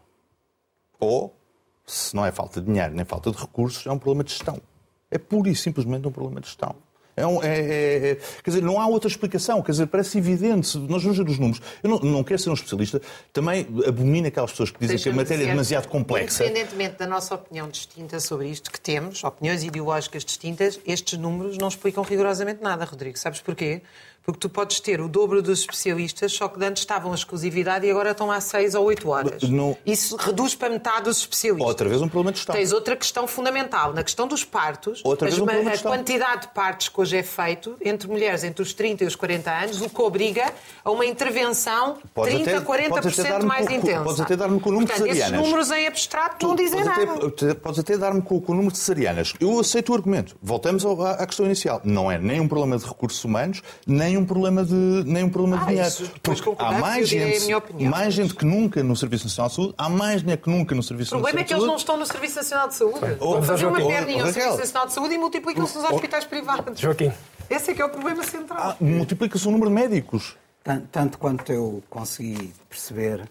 [0.99, 1.35] Ou
[1.83, 4.61] se não é falta de dinheiro nem falta de recursos, é um problema de gestão.
[5.09, 6.75] É pura e simplesmente um problema de gestão.
[7.15, 9.59] É um, é, é, é, quer dizer, não há outra explicação.
[9.63, 10.77] Quer dizer, parece evidente.
[10.77, 11.61] Nós vamos ver os números.
[11.81, 13.01] Eu não, não quero ser um especialista.
[13.33, 16.45] Também abomino aquelas pessoas que dizem que a matéria é demasiado complexa.
[16.45, 21.69] Independentemente da nossa opinião distinta sobre isto que temos, opiniões ideológicas distintas, estes números não
[21.69, 23.17] explicam rigorosamente nada, Rodrigo.
[23.17, 23.81] Sabes porquê?
[24.29, 27.89] Porque tu podes ter o dobro dos especialistas, só que antes estavam a exclusividade e
[27.89, 29.43] agora estão há 6 ou 8 horas.
[29.43, 29.75] Não...
[29.83, 31.67] Isso reduz para metade os especialistas.
[31.67, 32.55] Outra vez um problema de gestão.
[32.55, 33.91] Tens outra questão fundamental.
[33.91, 37.23] Na questão dos partos, outra vez um problema a quantidade de partos que hoje é
[37.23, 41.05] feito entre mulheres entre os 30 e os 40 anos, o que obriga a uma
[41.05, 44.03] intervenção podes 30, até, 40% mais com, intensa.
[44.03, 45.39] Podes até dar-me com o número Portanto, de cesarianas.
[45.39, 47.25] esses números em abstrato não dizem nada.
[47.25, 49.33] Até, podes até dar-me com, com, o número de cesarianas.
[49.39, 50.35] Eu aceito o argumento.
[50.41, 51.81] Voltamos à, à questão inicial.
[51.83, 54.73] Não é nem um problema de recursos humanos, nem um problema de
[55.05, 56.11] nem um problema ah, de dinheiro.
[56.21, 57.53] Porque há mais gente,
[57.85, 60.83] mais gente que nunca no Serviço Nacional de Saúde, há mais dinheiro que nunca no
[60.83, 61.23] Serviço Nacional de Saúde.
[61.23, 63.15] O problema é que eles não estão no Serviço Nacional de Saúde.
[63.19, 66.79] Vão fazer uma perninha ao Serviço Nacional de Saúde e multiplicam-se nos hospitais privados.
[66.79, 67.11] Joaquim.
[67.49, 68.59] Esse é que é o problema central.
[68.59, 70.37] Ah, Multiplica-se o número de médicos.
[70.63, 73.27] Tanto, tanto quanto eu consegui perceber, uh,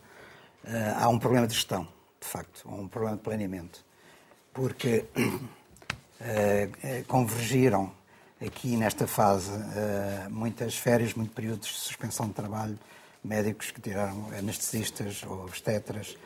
[0.96, 1.86] há um problema de gestão,
[2.20, 3.84] de facto, há um problema de planeamento.
[4.52, 7.92] Porque uh, convergiram
[8.44, 12.78] aqui nesta fase uh, muitas férias, muitos períodos de suspensão de trabalho,
[13.22, 16.16] médicos que tiraram anestesistas ou obstetras,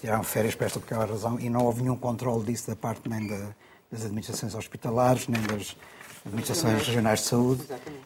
[0.00, 3.08] tiraram férias por esta ou aquela razão e não houve nenhum controle disso da parte
[3.08, 3.54] nem da,
[3.90, 5.76] das administrações hospitalares, nem das
[6.24, 7.62] administrações regionais de saúde.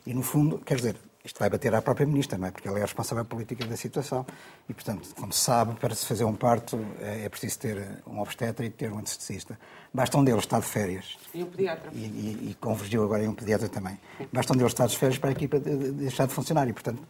[0.06, 2.50] E, no fundo, quer dizer, isto vai bater à própria ministra, não é?
[2.50, 4.26] Porque ela é a responsável política da situação.
[4.68, 8.20] E, portanto, como se sabe, para se fazer um parto é, é preciso ter um
[8.20, 9.58] obstetra e ter um anestesista.
[9.92, 11.16] Basta um deles estar de férias.
[11.32, 11.90] E um pediatra.
[11.94, 13.98] E, e, e convergiu agora em um pediatra também.
[14.30, 16.68] Basta um deles estar de férias para a equipa de, de deixar de funcionar.
[16.68, 17.02] E, portanto,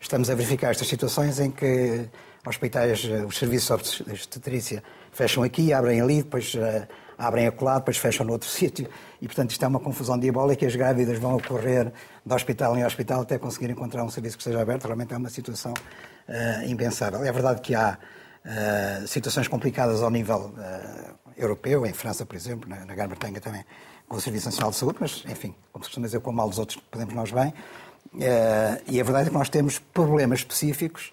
[0.00, 2.08] estamos a verificar estas situações em que
[2.46, 6.86] hospitais, os serviços de obstetrícia fecham aqui, abrem ali, depois uh,
[7.18, 8.88] abrem acolá, depois fecham no outro sítio.
[9.20, 11.92] E, portanto, isto é uma confusão diabólica e as grávidas vão correr
[12.24, 14.84] de hospital em hospital até conseguir encontrar um serviço que esteja aberto.
[14.84, 17.24] Realmente é uma situação uh, impensável.
[17.24, 17.98] É verdade que há
[18.44, 23.64] uh, situações complicadas ao nível uh, europeu, em França, por exemplo, na, na Grã-Bretanha também,
[24.08, 26.48] com o Serviço Nacional de Saúde, mas, enfim, como se costuma dizer, com o mal
[26.48, 27.52] dos outros podemos nós bem.
[28.86, 31.12] e a verdade é que nós temos problemas específicos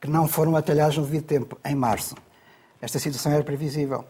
[0.00, 2.16] que não foram atalhados no devido tempo, em março.
[2.80, 4.04] Esta situação era previsível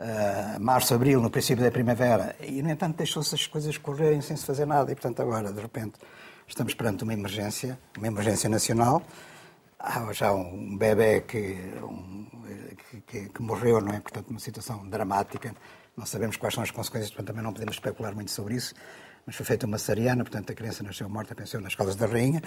[0.00, 4.36] uh, março, abril, no princípio da primavera, e, no entanto, deixou-se as coisas correrem sem
[4.36, 4.90] se fazer nada.
[4.90, 5.94] E, portanto, agora, de repente,
[6.46, 9.02] estamos perante uma emergência, uma emergência nacional.
[9.78, 12.26] Há já um bebê que, um,
[13.06, 14.00] que, que, morreu, não é?
[14.00, 15.54] Portanto, uma situação dramática.
[15.96, 18.74] Não sabemos quais são as consequências, portanto, também não podemos especular muito sobre isso.
[19.26, 22.42] Mas foi feita uma sariana, portanto, a criança nasceu morta, pensou nas escolas da Rainha.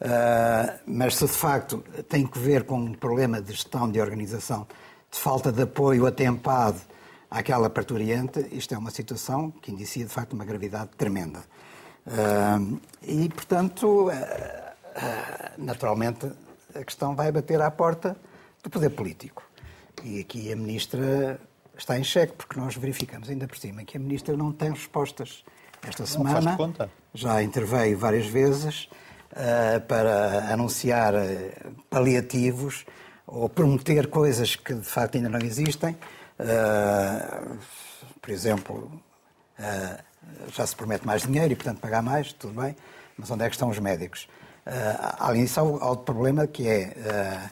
[0.00, 4.66] Uh, mas se de facto tem que ver com um problema de gestão, de organização,
[5.10, 6.80] de falta de apoio atempado
[7.30, 11.42] àquela parturiente, isto é uma situação que indicia, de facto, uma gravidade tremenda.
[12.06, 14.12] Uh, e, portanto, uh, uh,
[15.58, 16.30] naturalmente,
[16.74, 18.16] a questão vai bater à porta
[18.62, 19.42] do poder político.
[20.04, 21.40] E aqui a Ministra
[21.76, 25.44] está em xeque, porque nós verificamos ainda por cima que a Ministra não tem respostas.
[25.82, 26.56] Esta não semana
[27.12, 28.88] já interveio várias vezes
[29.88, 31.14] para anunciar
[31.90, 32.84] paliativos
[33.26, 35.96] ou prometer coisas que de facto ainda não existem.
[36.38, 37.58] Uh,
[38.20, 39.02] por exemplo,
[39.58, 40.02] uh,
[40.52, 42.76] já se promete mais dinheiro e, portanto, pagar mais, tudo bem,
[43.16, 44.28] mas onde é que estão os médicos?
[44.66, 47.50] Uh, além disso, há outro problema que é.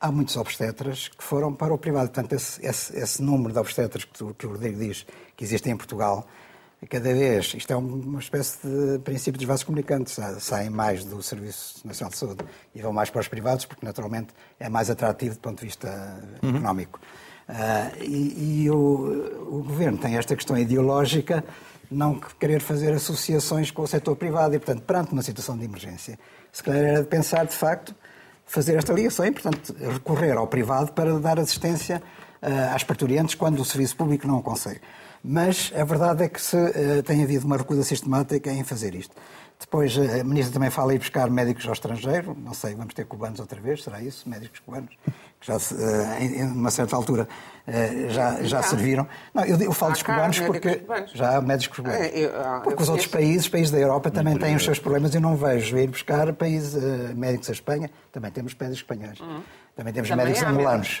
[0.00, 2.08] há muitos obstetras que foram para o privado.
[2.08, 5.72] Portanto, esse, esse, esse número de obstetras que, tu, que o Rodrigo diz que existem
[5.72, 6.26] em Portugal,
[6.88, 11.86] cada vez, isto é uma espécie de princípio dos vasos comunicantes, saem mais do Serviço
[11.86, 15.40] Nacional de Saúde e vão mais para os privados, porque naturalmente é mais atrativo do
[15.40, 16.50] ponto de vista uhum.
[16.50, 17.00] económico.
[17.52, 21.44] Uh, e, e o, o, governo tem esta questão ideológica,
[21.90, 26.18] não querer fazer associações com o setor privado e, portanto, perante uma situação de emergência,
[26.50, 27.94] se calhar era de pensar, de facto,
[28.46, 32.02] fazer esta ligação e, portanto, recorrer ao privado para dar assistência
[32.42, 34.80] uh, às parturientes quando o serviço público não o consegue.
[35.22, 39.14] Mas a verdade é que se, uh, tem havido uma recusa sistemática em fazer isto.
[39.62, 43.38] Depois a Ministra também fala em buscar médicos ao estrangeiro, não sei, vamos ter cubanos
[43.38, 44.28] outra vez, será isso?
[44.28, 44.90] Médicos cubanos?
[45.40, 47.28] Que já, uh, em uma certa altura,
[47.68, 49.06] uh, já, já serviram.
[49.32, 51.12] Não, eu, eu falo dos cubanos porque cubanos.
[51.12, 52.00] já há médicos cubanos.
[52.00, 55.14] É, ah, porque os outros países, países da Europa, também têm os seus problemas.
[55.14, 56.74] Eu não vejo ir buscar países,
[57.14, 59.20] médicos à Espanha, também temos médicos espanhóis.
[59.20, 59.42] Uhum.
[59.76, 60.98] Também temos também médicos angolanos.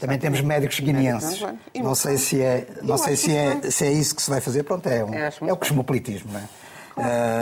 [0.00, 1.44] Também temos médicos guineenses.
[1.76, 4.64] Não sei se é, não sei se é, se é isso que se vai fazer.
[4.64, 6.48] Pronto, é, um, é o cosmopolitismo, não é?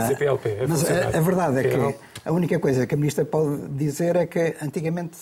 [0.08, 3.68] CPLP, é mas a, a, verdade é que a única coisa que a Ministra pode
[3.68, 5.18] dizer é que antigamente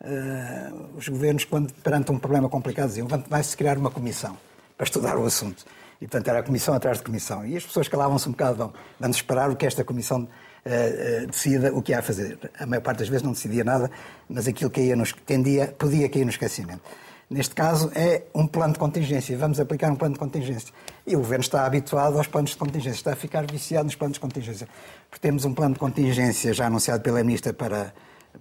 [0.00, 4.36] uh, os governos, quando perante um problema complicado, diziam vai-se criar uma comissão
[4.76, 5.64] para estudar o assunto.
[6.00, 7.44] E, portanto, era comissão atrás de comissão.
[7.44, 11.26] E as pessoas calavam-se um bocado, vão, vamos esperar o que esta comissão uh, uh,
[11.26, 12.38] decida o que há a fazer.
[12.58, 13.90] A maior parte das vezes não decidia nada,
[14.28, 16.82] mas aquilo que ia nos, tendia, podia cair no esquecimento.
[17.28, 19.36] Neste caso, é um plano de contingência.
[19.36, 20.72] Vamos aplicar um plano de contingência.
[21.08, 24.16] E o Governo está habituado aos planos de contingência, está a ficar viciado nos planos
[24.16, 24.68] de contingência.
[25.08, 27.94] Porque temos um plano de contingência já anunciado pela Ministra para,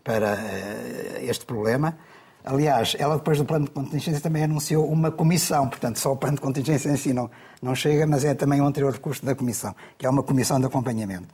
[0.04, 1.98] para uh, este problema.
[2.44, 6.36] Aliás, ela depois do plano de contingência também anunciou uma comissão, portanto, só o plano
[6.36, 9.74] de contingência em si não, não chega, mas é também um anterior recurso da comissão,
[9.98, 11.28] que é uma comissão de acompanhamento.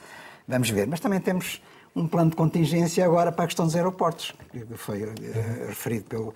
[0.47, 0.85] Vamos ver.
[0.87, 1.63] Mas também temos
[1.95, 5.13] um plano de contingência agora para a questão dos aeroportos, que foi uh,
[5.67, 6.33] referido pelo,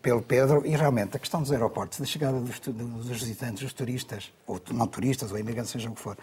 [0.00, 4.32] pelo Pedro, e realmente a questão dos aeroportos, da chegada dos, dos visitantes, dos turistas,
[4.46, 6.16] ou não turistas, ou imigrantes, seja o que for,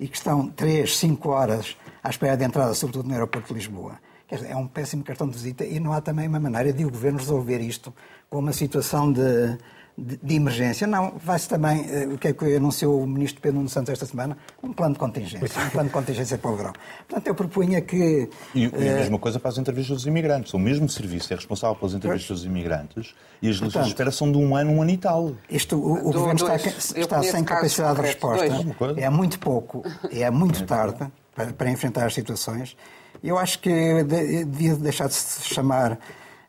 [0.00, 3.98] e que estão 3, 5 horas à espera de entrada, sobretudo no aeroporto de Lisboa.
[4.30, 6.90] Dizer, é um péssimo cartão de visita e não há também uma maneira de o
[6.90, 7.94] governo resolver isto
[8.28, 9.56] com uma situação de,
[9.96, 10.86] de, de emergência.
[10.86, 14.04] Não, vai-se também, uh, o que é que anunciou o ministro Pedro Nuno Santos esta
[14.04, 14.36] semana?
[14.62, 16.72] Um plano de contingência, um plano de contingência para o verão.
[17.08, 18.28] Portanto, eu propunha que...
[18.54, 20.52] E, e a eh, mesma coisa para as entrevistas dos imigrantes.
[20.52, 24.30] O mesmo serviço é responsável pelas entrevistas dos imigrantes e as listas de espera são
[24.30, 25.32] de um ano, um ano e tal.
[25.48, 28.46] Isto, o, o governo dois, está, está sem capacidade de resposta.
[28.96, 32.76] É muito pouco, é muito tarde para, para enfrentar as situações.
[33.22, 33.70] Eu acho que
[34.44, 35.98] devia deixar de se chamar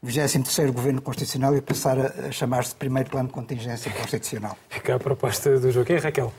[0.07, 4.57] 23º Governo Constitucional e passar a chamar-se primeiro Plano de Contingência Constitucional.
[4.69, 6.33] Fica a proposta do Joaquim Raquel.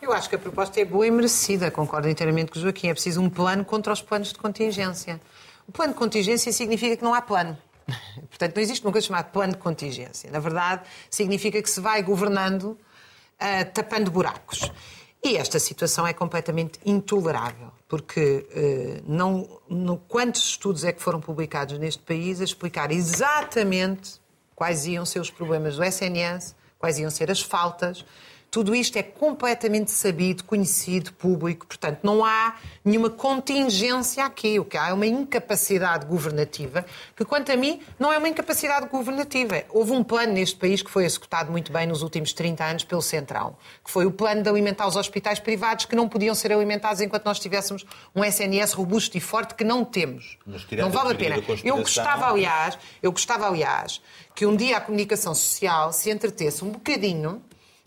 [0.00, 2.88] Eu acho que a proposta é boa e merecida, concordo inteiramente com o Joaquim.
[2.88, 5.20] É preciso um plano contra os planos de contingência.
[5.68, 7.56] O plano de contingência significa que não há plano.
[8.30, 10.30] Portanto, não existe uma coisa chamada plano de contingência.
[10.30, 12.78] Na verdade, significa que se vai governando uh,
[13.74, 14.72] tapando buracos.
[15.22, 21.20] E esta situação é completamente intolerável, porque eh, não, não, quantos estudos é que foram
[21.20, 24.20] publicados neste país a explicar exatamente
[24.54, 28.04] quais iam ser os problemas do SNS, quais iam ser as faltas,
[28.50, 34.58] tudo isto é completamente sabido, conhecido, público, portanto, não há nenhuma contingência aqui.
[34.58, 36.84] O que há é uma incapacidade governativa,
[37.14, 39.62] que, quanto a mim, não é uma incapacidade governativa.
[39.70, 43.00] Houve um plano neste país que foi executado muito bem nos últimos 30 anos pelo
[43.00, 47.00] Centrão, que foi o plano de alimentar os hospitais privados que não podiam ser alimentados
[47.00, 50.36] enquanto nós tivéssemos um SNS robusto e forte que não temos.
[50.82, 51.36] Não vale a pena.
[51.62, 54.00] Eu gostava, aliás, eu gostava, aliás,
[54.34, 57.42] que um dia a comunicação social se entretesse um bocadinho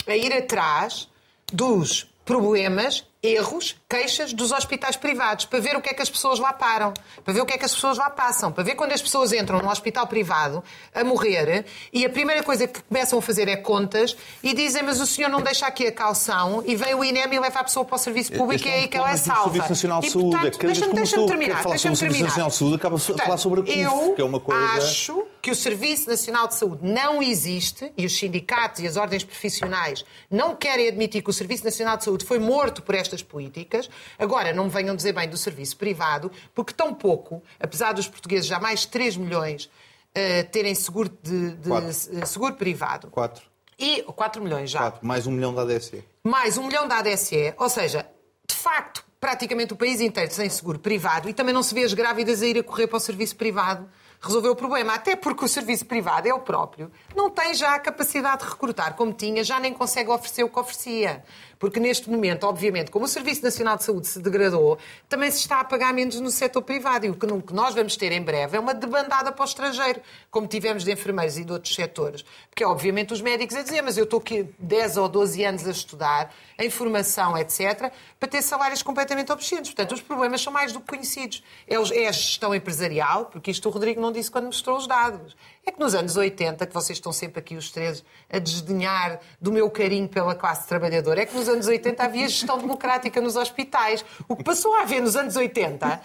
[0.06, 1.08] a ir atrás
[1.52, 6.38] dos problemas, erros, queixas dos hospitais privados, para ver o que é que as pessoas
[6.38, 6.92] lá param,
[7.24, 9.32] para ver o que é que as pessoas lá passam, para ver quando as pessoas
[9.32, 10.62] entram no hospital privado
[10.94, 15.00] a morrer e a primeira coisa que começam a fazer é contas e dizem, mas
[15.00, 17.84] o senhor não deixa aqui a calção e vem o INEM e leva a pessoa
[17.84, 19.44] para o serviço público e é aí que ela é salva.
[19.44, 21.62] Serviço Nacional de Saúde, deixa-me deixa terminar.
[21.62, 24.24] Falar sobre o Serviço Nacional de Saúde, acaba a falar sobre a CUF, que é
[24.24, 24.64] uma coisa...
[24.74, 29.24] acho que o Serviço Nacional de Saúde não existe e os sindicatos e as ordens
[29.24, 33.88] profissionais não querem admitir que o Serviço Nacional de Saúde foi morto por estas políticas.
[34.18, 38.46] Agora, não me venham dizer bem do serviço privado, porque tão pouco, apesar dos portugueses
[38.46, 43.08] já mais de 3 milhões uh, terem seguro, de, de uh, seguro privado.
[43.08, 43.42] 4.
[43.78, 44.80] E 4 milhões já.
[44.80, 46.04] 4, mais um milhão da ADSE.
[46.22, 48.06] Mais um milhão da ADSE, ou seja,
[48.48, 51.94] de facto, praticamente o país inteiro sem seguro privado e também não se vê as
[51.94, 53.88] grávidas a ir a correr para o serviço privado
[54.24, 54.94] resolveu o problema.
[54.94, 58.94] Até porque o serviço privado é o próprio, não tem já a capacidade de recrutar
[58.94, 61.22] como tinha, já nem consegue oferecer o que oferecia.
[61.64, 64.76] Porque neste momento, obviamente, como o Serviço Nacional de Saúde se degradou,
[65.08, 67.06] também se está a pagar menos no setor privado.
[67.06, 69.98] E o que nós vamos ter em breve é uma debandada para o estrangeiro,
[70.30, 72.22] como tivemos de enfermeiros e de outros setores.
[72.50, 75.70] Porque, obviamente, os médicos a dizer, mas eu estou aqui 10 ou 12 anos a
[75.70, 79.68] estudar, em formação, etc., para ter salários completamente obscenos.
[79.70, 81.42] Portanto, os problemas são mais do que conhecidos.
[81.66, 85.34] É, a gestão empresarial, porque isto o Rodrigo não disse quando mostrou os dados.
[85.66, 89.50] É que nos anos 80, que vocês estão sempre aqui os três a desdenhar do
[89.50, 94.04] meu carinho pela classe trabalhadora, é que nos anos 80 havia gestão democrática nos hospitais.
[94.28, 96.00] O que passou a haver nos anos 80,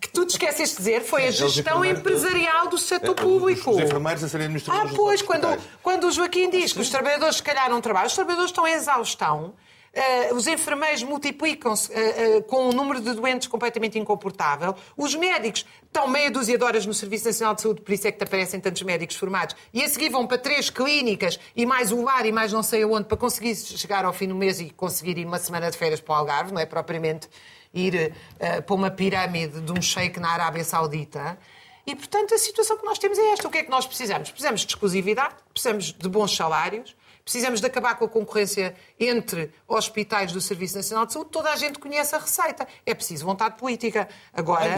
[0.00, 3.72] que tu te esqueces de dizer, foi a gestão empresarial do setor público.
[3.72, 7.36] Os enfermeiros a serem administradores Ah, pois, quando, quando o Joaquim diz que os trabalhadores
[7.36, 9.54] se calhar não trabalham, os trabalhadores estão em exaustão.
[9.92, 14.76] Uh, os enfermeiros multiplicam-se uh, uh, com um número de doentes completamente incomportável.
[14.96, 18.12] Os médicos estão meia dúzia de horas no Serviço Nacional de Saúde, por isso é
[18.12, 19.56] que aparecem tantos médicos formados.
[19.74, 22.84] E a seguir vão para três clínicas e mais um lar e mais não sei
[22.84, 26.00] aonde para conseguir chegar ao fim do mês e conseguir ir uma semana de férias
[26.00, 27.28] para o Algarve, não é propriamente
[27.74, 31.36] ir para uma pirâmide de um sheik na Arábia Saudita.
[31.84, 33.48] E, portanto, a situação que nós temos é esta.
[33.48, 34.30] O que é que nós precisamos?
[34.30, 36.94] Precisamos de exclusividade, precisamos de bons salários,
[37.30, 41.30] Precisamos de acabar com a concorrência entre hospitais do Serviço Nacional de Saúde.
[41.30, 42.66] Toda a gente conhece a receita.
[42.84, 44.08] É preciso vontade política.
[44.32, 44.76] Agora,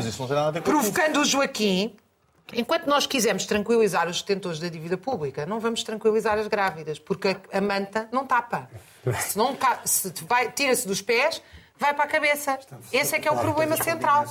[0.63, 1.97] provocando o Joaquim,
[2.55, 7.35] Enquanto nós quisermos tranquilizar os detentores da dívida pública, não vamos tranquilizar as grávidas, porque
[7.51, 8.69] a manta não tapa.
[9.21, 10.13] Se, não, se
[10.55, 11.41] tira-se dos pés,
[11.79, 12.59] vai para a cabeça.
[12.93, 14.25] Esse é que é o problema central.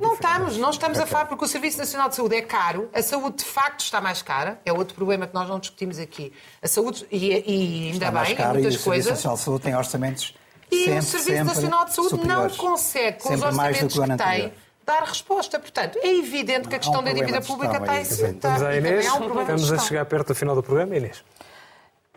[0.00, 3.02] Não estamos, não estamos a falar porque o Serviço Nacional de Saúde é caro, a
[3.02, 6.32] saúde de facto está mais cara, é outro problema que nós não discutimos aqui.
[6.62, 8.84] A saúde, e, e ainda está bem, cara, muitas e coisas.
[8.84, 10.34] O Serviço Nacional de Saúde tem orçamentos
[10.70, 12.56] e sempre, o Serviço Nacional de Saúde superiores.
[12.56, 14.52] não consegue, com os orçamentos que, que tem,
[14.84, 15.58] dar resposta.
[15.58, 19.12] Portanto, é evidente que a questão um da dívida pública está em Estamos a Inês,
[19.12, 21.24] um estamos a chegar perto do final do programa, Inês.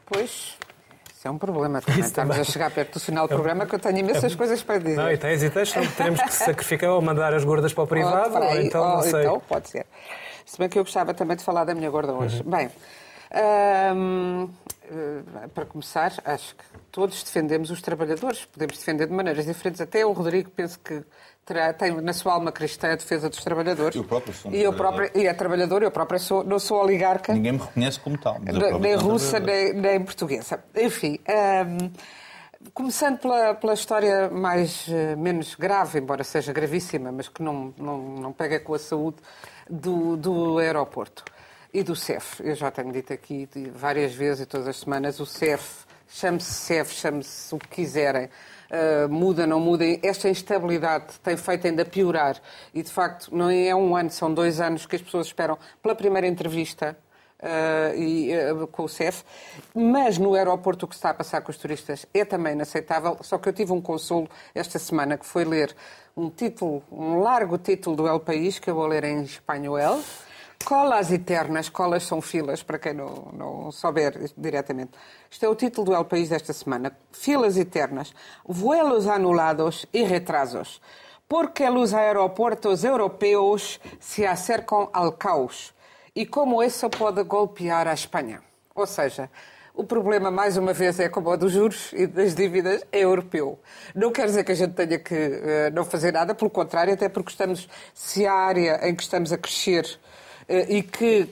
[0.05, 0.57] Pois,
[1.18, 1.99] isso é um problema também.
[1.99, 2.47] Isso Estamos também.
[2.47, 4.36] a chegar perto do final do programa que eu tenho imensas é...
[4.36, 4.97] coisas para dizer.
[4.97, 8.36] Não, e tens e tens, teremos que sacrificar ou mandar as gordas para o privado,
[8.36, 9.22] oh, ou então, não sei.
[9.22, 9.88] Então, pode ser.
[10.45, 12.43] Se bem que eu gostava também de falar da minha gorda hoje.
[12.43, 12.51] Uhum.
[12.51, 12.70] Bem,
[13.95, 14.49] hum,
[15.55, 18.45] para começar, acho que todos defendemos os trabalhadores.
[18.45, 19.82] Podemos defender de maneiras diferentes.
[19.82, 21.03] Até o Rodrigo penso que
[21.48, 23.95] terá, tem na sua alma cristã a defesa dos trabalhadores.
[23.95, 26.84] Eu próprio sou um e eu próprio E é trabalhador, eu próprio sou, não sou
[26.84, 27.34] oligarca.
[27.34, 28.38] Ninguém me reconhece como tal.
[28.39, 30.62] Nem russa, nem, nem, portuguesa.
[30.76, 31.18] Enfim,
[31.70, 31.89] um,
[32.74, 37.98] começando pela, pela história mais, uh, menos grave, embora seja gravíssima, mas que não, não,
[37.98, 39.18] não pega com a saúde
[39.70, 41.24] do, do aeroporto
[41.74, 42.43] e do CEF.
[42.43, 46.93] Eu já tenho dito aqui várias vezes e todas as semanas, o CEF, chame-se CEF,
[46.93, 52.38] chame-se o que quiserem, uh, muda, não muda, esta instabilidade tem feito ainda piorar.
[52.74, 55.95] E, de facto, não é um ano, são dois anos que as pessoas esperam pela
[55.95, 56.97] primeira entrevista
[57.39, 59.24] Uh, e, uh, com o CEF,
[59.72, 63.16] mas no aeroporto o que está a passar com os turistas é também inaceitável.
[63.22, 65.76] Só que eu tive um consolo esta semana que foi ler
[66.16, 70.01] um título, um largo título do El País, que eu vou ler em espanhol.
[70.66, 74.91] Colas eternas, colas são filas, para quem não, não souber diretamente.
[75.30, 76.91] Isto é o título do El País desta semana.
[77.12, 78.14] Filas eternas,
[78.45, 80.82] vuelos anulados e retrasos.
[81.28, 85.74] Porque os aeroportos europeus se acercam ao caos.
[86.16, 88.41] E como isso pode golpear a Espanha.
[88.76, 89.30] Ou seja,
[89.78, 93.60] o problema, mais uma vez, é como o dos juros e das dívidas, é europeu.
[93.93, 97.08] Não quer dizer que a gente tenha que uh, não fazer nada, pelo contrário, até
[97.08, 99.99] porque estamos, se a área em que estamos a crescer
[100.50, 101.30] e que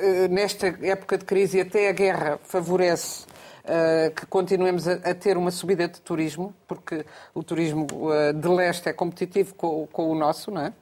[0.00, 3.26] eh, nesta época de crise e até a guerra favorece
[3.64, 7.04] uh, que continuemos a, a, ter uma subida de turismo, porque
[7.34, 10.72] o turismo uh, de leste é competitivo com, com, o nosso, não é?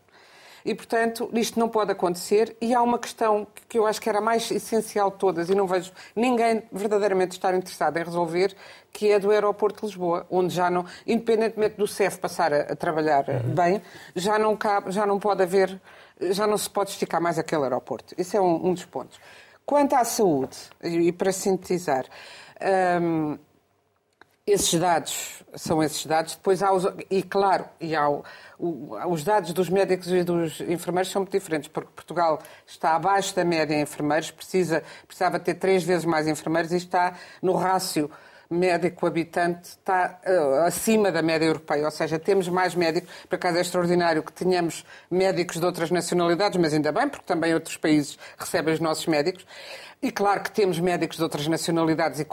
[0.66, 2.56] E, portanto, isto não pode acontecer.
[2.60, 5.54] E há uma questão que eu acho que era a mais essencial de todas, e
[5.54, 8.54] não vejo ninguém verdadeiramente estar interessado em resolver,
[8.92, 12.76] que é do aeroporto de Lisboa, onde já não, independentemente do CEF passar a, a
[12.76, 13.54] trabalhar uhum.
[13.54, 13.82] bem,
[14.14, 15.80] já não, cabe, já não pode haver
[16.18, 18.14] já não se pode esticar mais aquele aeroporto.
[18.16, 19.20] Isso é um, um dos pontos.
[19.64, 22.06] Quanto à saúde, e, para sintetizar,
[23.02, 23.38] um,
[24.46, 26.36] esses dados são esses dados.
[26.36, 28.22] Depois há os, e claro, e há o,
[29.08, 33.44] os dados dos médicos e dos enfermeiros são muito diferentes, porque Portugal está abaixo da
[33.44, 38.10] média em enfermeiros, precisa, precisava ter três vezes mais enfermeiros e está no rácio
[38.50, 43.10] médico habitante está uh, acima da média europeia, ou seja, temos mais médicos.
[43.28, 47.54] Por acaso é extraordinário que tenhamos médicos de outras nacionalidades, mas ainda bem, porque também
[47.54, 49.44] outros países recebem os nossos médicos.
[50.02, 52.26] E claro que temos médicos de outras nacionalidades e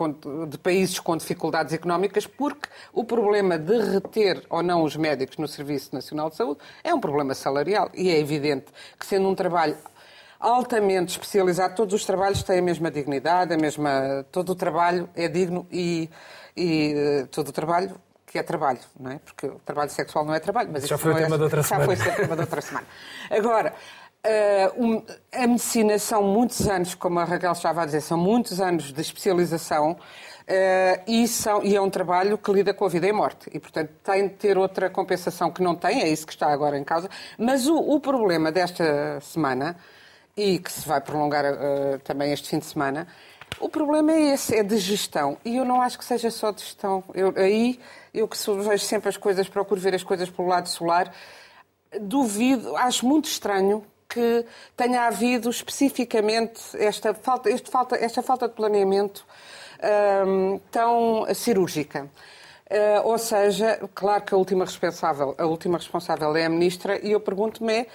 [0.48, 5.48] de países com dificuldades económicas, porque o problema de reter ou não os médicos no
[5.48, 7.90] Serviço Nacional de Saúde é um problema salarial.
[7.94, 8.66] E é evidente
[9.00, 9.78] que, sendo um trabalho
[10.44, 11.74] altamente especializado.
[11.74, 14.26] Todos os trabalhos têm a mesma dignidade, a mesma.
[14.32, 16.10] Todo o trabalho é digno e,
[16.56, 17.96] e eh, todo o trabalho
[18.28, 19.20] que é trabalho, não é?
[19.20, 21.64] Porque o trabalho sexual não é trabalho, mas já foi o tema é, de outra
[21.64, 21.96] semana.
[21.96, 22.88] Já foi o tema de outra semana.
[23.30, 23.74] Agora,
[24.26, 28.92] uh, a medicina são muitos anos, como a Raquel estava a dizer, são muitos anos
[28.92, 29.92] de especialização.
[29.92, 33.50] Uh, e, são, e, é um trabalho que lida com a vida e a morte.
[33.54, 36.78] E, portanto, tem de ter outra compensação que não tem, é isso que está agora
[36.78, 37.10] em causa.
[37.38, 39.78] Mas o, o problema desta semana
[40.36, 43.08] e que se vai prolongar uh, também este fim de semana.
[43.60, 45.38] O problema é esse, é de gestão.
[45.46, 47.04] E eu não acho que seja só de gestão.
[47.14, 47.80] Eu, aí,
[48.14, 51.14] eu que vejo sempre as coisas, procuro ver as coisas pelo lado solar,
[52.02, 58.54] duvido, acho muito estranho que tenha havido especificamente esta falta, este falta, esta falta de
[58.54, 59.26] planeamento
[59.82, 62.10] um, ehm, tão cirúrgica.
[62.74, 67.12] Uh, ou seja, claro que a última responsável, a última responsável é a ministra e
[67.12, 67.88] eu pergunto-me é,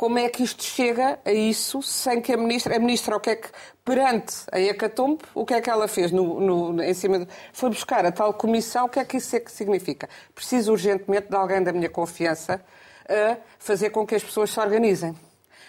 [0.00, 3.28] como é que isto chega a isso sem que a ministra, a ministra o que
[3.28, 3.48] é que,
[3.84, 7.68] perante a Hecatombe, o que é que ela fez no, no, em cima de, foi
[7.68, 10.08] buscar a tal comissão, o que é que isso é que significa?
[10.34, 12.64] Preciso urgentemente de alguém da minha confiança
[13.06, 15.14] a fazer com que as pessoas se organizem.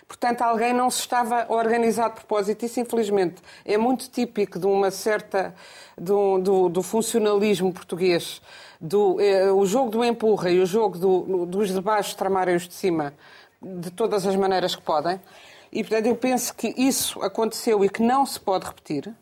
[0.08, 2.66] Portanto, alguém não se estava a organizar de propósito.
[2.66, 5.54] Isso, infelizmente, é muito típico de uma certa.
[5.98, 8.42] do, do, do funcionalismo português.
[8.80, 12.68] Do, é, o jogo do empurra e o jogo do, dos de baixo tramarem os
[12.68, 13.14] de cima
[13.62, 15.20] de todas as maneiras que podem.
[15.72, 19.14] E, portanto, eu penso que isso aconteceu e que não se pode repetir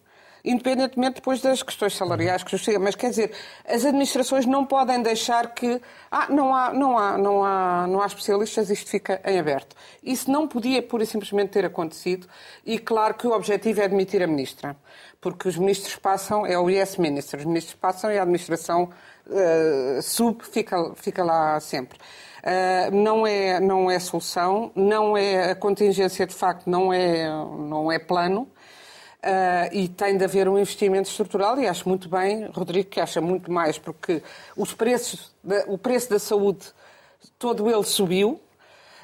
[0.43, 2.81] independentemente depois das questões salariais que justificam.
[2.81, 3.31] Mas quer dizer,
[3.67, 8.05] as administrações não podem deixar que ah, não há, não há, não há, não há
[8.05, 9.75] especialistas, isto fica em aberto.
[10.03, 12.27] Isso não podia pura e simplesmente ter acontecido
[12.65, 14.75] e claro que o objetivo é demitir a ministra,
[15.19, 18.89] porque os ministros passam, é o yes minister, os ministros passam e a administração
[19.27, 21.97] uh, sub fica, fica lá sempre.
[22.39, 27.91] Uh, não, é, não é solução, não é a contingência de facto não é, não
[27.91, 28.47] é plano.
[29.21, 33.19] Uh, e tem de haver um investimento estrutural e acho muito bem, Rodrigo, que acha
[33.19, 34.23] muito mais, porque
[34.55, 35.35] os preços,
[35.67, 36.67] o preço da saúde,
[37.37, 38.39] todo ele subiu,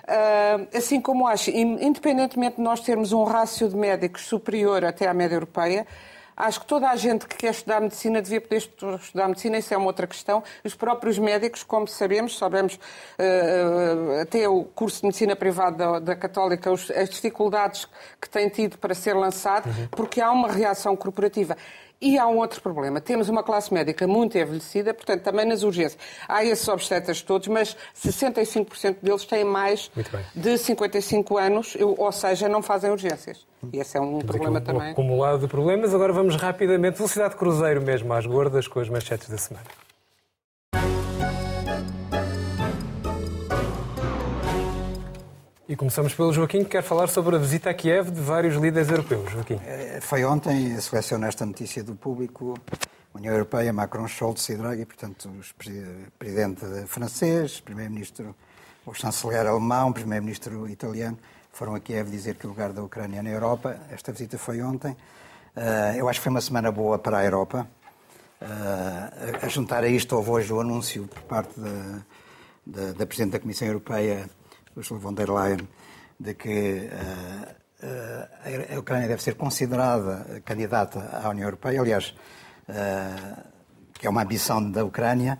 [0.07, 5.15] Uh, assim como acho, independentemente de nós termos um rácio de médicos superior até à
[5.15, 5.87] média europeia,
[6.35, 9.77] Acho que toda a gente que quer estudar medicina devia poder estudar medicina, isso é
[9.77, 10.43] uma outra questão.
[10.63, 16.15] Os próprios médicos, como sabemos, sabemos uh, até o curso de medicina privada da, da
[16.15, 17.87] Católica, os, as dificuldades
[18.21, 19.87] que tem tido para ser lançado, uhum.
[19.91, 21.55] porque há uma reação corporativa.
[22.01, 22.99] E há um outro problema.
[22.99, 25.97] Temos uma classe médica muito envelhecida, portanto, também nas urgências.
[26.27, 29.89] Há esses obstetras todos, mas 65% deles têm mais
[30.35, 33.45] de 55 anos, ou seja, não fazem urgências.
[33.71, 34.87] E esse é um Temos problema um, também.
[34.89, 35.93] Um acumulado de problemas.
[35.93, 39.84] Agora vamos rapidamente, velocidade cruzeiro mesmo, às gordas, com as manchetes da semana.
[45.67, 48.87] E começamos pelo Joaquim, que quer falar sobre a visita a Kiev de vários líderes
[48.87, 49.31] europeus.
[49.31, 49.59] Joaquim.
[49.65, 52.53] Eh, foi ontem, seleciono esta notícia do público,
[53.15, 58.35] União Europeia, Macron, Scholz e Draghi, portanto, o presidente francês, primeiro-ministro,
[58.85, 61.17] o chanceler alemão, primeiro-ministro italiano,
[61.51, 63.75] foram a Kiev dizer que o lugar da Ucrânia na Europa.
[63.89, 64.95] Esta visita foi ontem.
[65.55, 67.67] Eh, eu acho que foi uma semana boa para a Europa.
[68.39, 72.01] Eh, a juntar a isto, houve hoje o anúncio por parte da,
[72.67, 74.29] da, da Presidente da Comissão Europeia,
[74.75, 75.67] Ursula von der Leyen,
[76.19, 82.15] de que uh, a Ucrânia deve ser considerada candidata à União Europeia, aliás,
[82.69, 83.43] uh,
[83.93, 85.37] que é uma ambição da Ucrânia,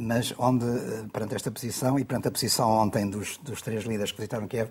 [0.00, 0.66] mas onde,
[1.12, 4.68] perante esta posição e perante a posição ontem dos, dos três líderes que visitaram Kiev,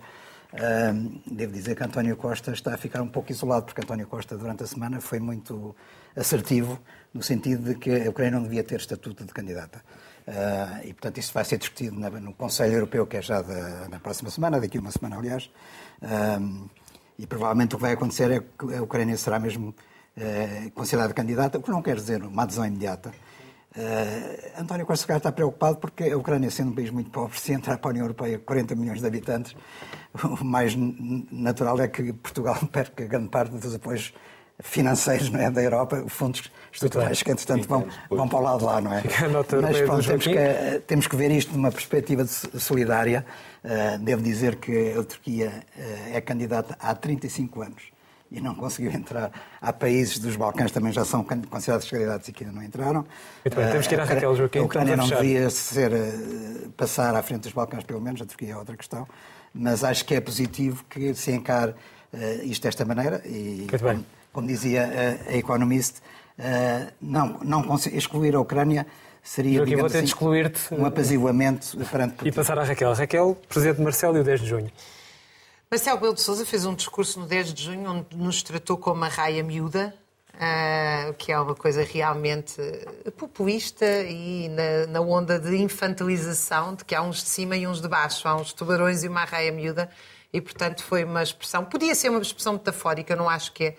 [1.26, 4.64] devo dizer que António Costa está a ficar um pouco isolado, porque António Costa, durante
[4.64, 5.76] a semana, foi muito
[6.16, 6.80] assertivo
[7.14, 9.82] no sentido de que a Ucrânia não devia ter estatuto de candidata.
[10.28, 13.44] Uh, e, portanto, isso vai ser discutido no Conselho Europeu, que é já
[13.90, 15.52] na próxima semana, daqui a uma semana, aliás.
[16.02, 16.68] Uh,
[17.18, 21.60] e provavelmente o que vai acontecer é que a Ucrânia será mesmo uh, considerada candidata,
[21.60, 23.12] o que não quer dizer uma adesão imediata.
[24.58, 27.90] António Costa está preocupado porque a Ucrânia, sendo um país muito pobre, se entrar para
[27.90, 29.54] a União Europeia 40 milhões de habitantes,
[30.24, 30.74] o mais
[31.30, 34.14] natural é que Portugal perca grande parte dos apoios
[34.62, 38.66] financeiros não é, da Europa, fundos estruturais que, entretanto, vão, vão para o lado de
[38.66, 39.04] lá, não é?
[39.62, 43.26] Mas pronto, temos que, temos que ver isto numa perspectiva solidária.
[43.64, 47.84] Uh, devo dizer que a Turquia uh, é candidata há 35 anos
[48.32, 49.32] e não conseguiu entrar.
[49.60, 53.06] Há países dos Balcãs também já são considerados candidatos e que ainda não entraram.
[53.44, 54.60] Muito bem, temos que ir à eh, Raquel Joaquim.
[54.60, 55.92] A Ucrânia não devia ser,
[56.78, 59.08] passar à frente dos Balcãs, pelo menos, a Turquia é outra questão,
[59.54, 61.74] mas acho que é positivo que se encare
[62.44, 64.06] isto desta maneira e, Muito bem
[64.36, 66.00] como dizia a, a Economist,
[66.38, 68.86] uh, não, não excluir a Ucrânia
[69.24, 72.28] seria Joaquim, ter assim, excluir-te um apaziguamento perante Putin.
[72.28, 72.94] E passar à Raquel.
[72.94, 74.72] Raquel, Presidente Marcelo e o 10 de junho.
[75.72, 78.98] Marcelo Belo de Souza fez um discurso no 10 de junho onde nos tratou como
[78.98, 79.96] uma raia miúda,
[80.34, 82.62] uh, que é uma coisa realmente
[83.18, 87.82] populista e na, na, onda de infantilização, de que há uns de cima e uns
[87.82, 89.90] de baixo, há uns tubarões e uma raia miúda,
[90.34, 93.76] e portanto foi uma expressão, podia ser uma expressão metafórica, não acho que é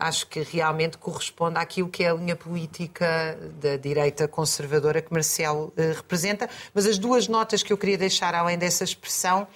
[0.00, 5.72] acho que realmente corresponde àquilo que é a linha política da direita conservadora que Marcelo
[5.76, 6.48] eh, representa.
[6.74, 9.46] Mas as duas notas que eu queria deixar, além dessa expressão,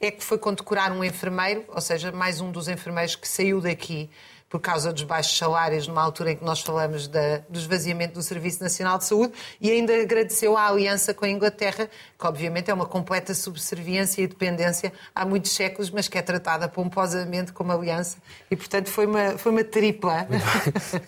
[0.00, 4.10] é que foi condecorar um enfermeiro, ou seja, mais um dos enfermeiros que saiu daqui
[4.54, 8.22] por causa dos baixos salários, numa altura em que nós falamos da, do esvaziamento do
[8.22, 12.74] Serviço Nacional de Saúde, e ainda agradeceu a aliança com a Inglaterra, que obviamente é
[12.74, 18.18] uma completa subserviência e dependência há muitos séculos, mas que é tratada pomposamente como aliança,
[18.48, 20.28] e portanto foi uma, foi uma tripla.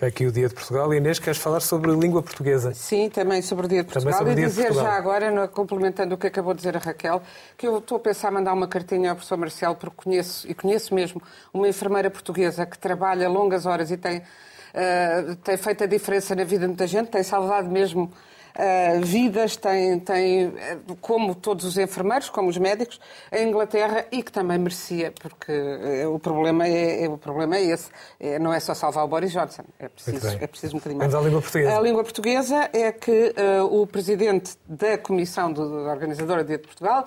[0.04, 0.92] Aqui o Dia de Portugal.
[0.92, 2.74] Inês, queres falar sobre língua portuguesa?
[2.74, 4.26] Sim, também sobre o Dia de Portugal.
[4.26, 7.22] e dizer já agora, complementando o que acabou de dizer a Raquel,
[7.56, 10.92] que eu estou a pensar mandar uma cartinha ao professor Marcelo, porque conheço, e conheço
[10.92, 11.22] mesmo,
[11.54, 16.44] uma enfermeira portuguesa que trabalha longas horas e tem, uh, tem feito a diferença na
[16.44, 18.10] vida de muita gente, tem salvado mesmo
[18.56, 20.54] Uh, vidas, tem, tem,
[21.02, 22.98] como todos os enfermeiros, como os médicos,
[23.30, 27.64] em Inglaterra e que também merecia, porque uh, o, problema é, é, o problema é
[27.64, 27.90] esse.
[28.18, 31.12] É, não é só salvar o Boris Johnson, é preciso, é preciso um bocadinho mais.
[31.12, 31.76] Mas a língua portuguesa.
[31.76, 37.06] A língua portuguesa é que uh, o presidente da Comissão do, da Organizadora de Portugal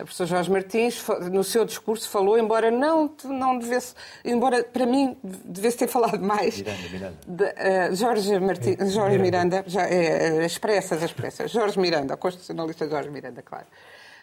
[0.00, 3.94] a professor Jorge Martins, no seu discurso, falou, embora não, não devesse,
[4.24, 6.58] embora para mim devesse ter falado mais.
[6.58, 7.16] Miranda, Miranda.
[7.26, 11.50] De, uh, Jorge, Martins, Jorge Miranda, já, é, expressas, expressas.
[11.50, 13.66] Jorge Miranda, o constitucionalista Jorge Miranda, claro.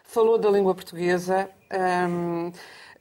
[0.03, 1.49] Falou da língua portuguesa.
[2.09, 2.51] Um,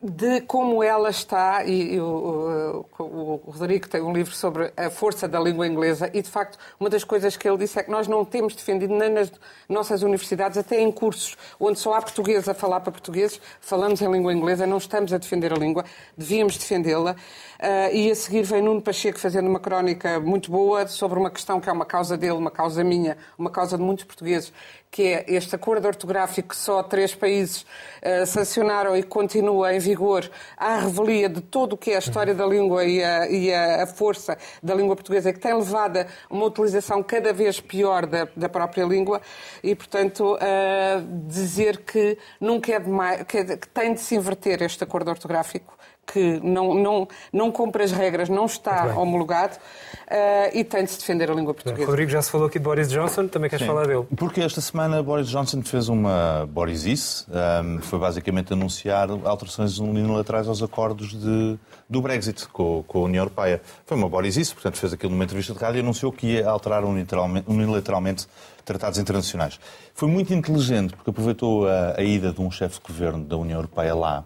[0.03, 5.27] de como ela está, e, o, o, o, Rodrigo tem um livro sobre a força
[5.27, 8.07] da língua inglesa, e de facto, uma das coisas que ele disse é que nós
[8.07, 9.33] não temos defendido nem nas
[9.69, 14.11] nossas universidades, até em cursos onde só há português a falar para portugueses, falamos em
[14.11, 15.85] língua inglesa, não estamos a defender a língua,
[16.17, 17.17] devíamos defendê-la.
[17.57, 21.59] Uh, e a seguir vem Nuno Pacheco fazendo uma crónica muito boa sobre uma questão
[21.59, 24.53] que é uma causa dele, uma causa minha, uma causa de muitos portugueses,
[24.97, 27.67] que é este acordo ortográfico que só três países
[28.03, 32.35] uh, sancionaram e continua em vigor à revelia de todo o que é a história
[32.35, 36.47] da língua e a, e a força da língua portuguesa, que tem levado a uma
[36.47, 39.21] utilização cada vez pior da, da própria língua.
[39.63, 44.83] E, portanto, uh, dizer que nunca é demais, que, que tem de se inverter este
[44.83, 45.76] acordo ortográfico
[46.07, 50.99] que não, não, não cumpre as regras, não está homologado uh, e tem de se
[50.99, 51.87] defender a língua portuguesa.
[51.87, 53.73] Rodrigo já se falou aqui de Boris Johnson, também queres Sim.
[53.73, 54.07] falar dele?
[54.17, 60.63] Porque esta semana Boris Johnson fez uma Borisice, um, foi basicamente anunciar alterações unilaterais aos
[60.63, 61.59] acordos de,
[61.91, 63.61] do Brexit com, com a União Europeia.
[63.85, 66.85] Foi uma Borisice, portanto fez aquilo numa entrevista de rádio e anunciou que ia alterar
[66.85, 68.27] unilateralmente, unilateralmente
[68.65, 69.59] tratados internacionais.
[69.95, 73.59] Foi muito inteligente porque aproveitou a, a ida de um chefe de governo da União
[73.59, 74.25] Europeia lá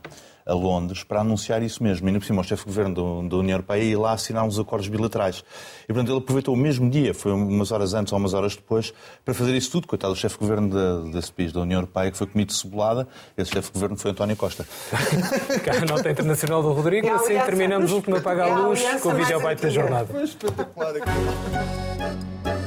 [0.51, 2.09] a Londres para anunciar isso mesmo.
[2.09, 4.59] E, no por cima, o chefe de governo da União Europeia ia lá assinar uns
[4.59, 5.45] acordos bilaterais.
[5.85, 8.93] E, portanto, ele aproveitou o mesmo dia, foi umas horas antes ou umas horas depois,
[9.25, 9.87] para fazer isso tudo.
[9.87, 12.55] Coitado, o chefe de governo da, desse país, da União Europeia, que foi comido de
[12.55, 14.67] cebolada, esse chefe de governo foi António Costa.
[15.71, 17.09] a nota internacional do Rodrigo.
[17.09, 20.07] Assim terminamos o último Apaga a Luz com o vídeo baita da jornada.
[20.07, 22.60] Foi espetacular aqui.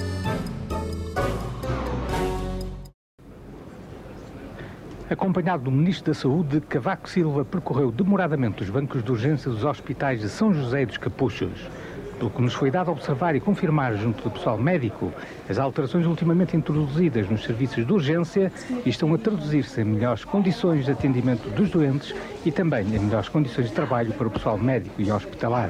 [5.13, 10.21] Acompanhado do Ministro da Saúde, Cavaco Silva percorreu demoradamente os bancos de urgência dos hospitais
[10.21, 11.69] de São José e dos Capuchos.
[12.17, 15.13] Pelo que nos foi dado observar e confirmar junto do pessoal médico,
[15.47, 18.51] as alterações ultimamente introduzidas nos serviços de urgência
[18.87, 23.67] estão a traduzir-se em melhores condições de atendimento dos doentes e também em melhores condições
[23.67, 25.69] de trabalho para o pessoal médico e hospitalar.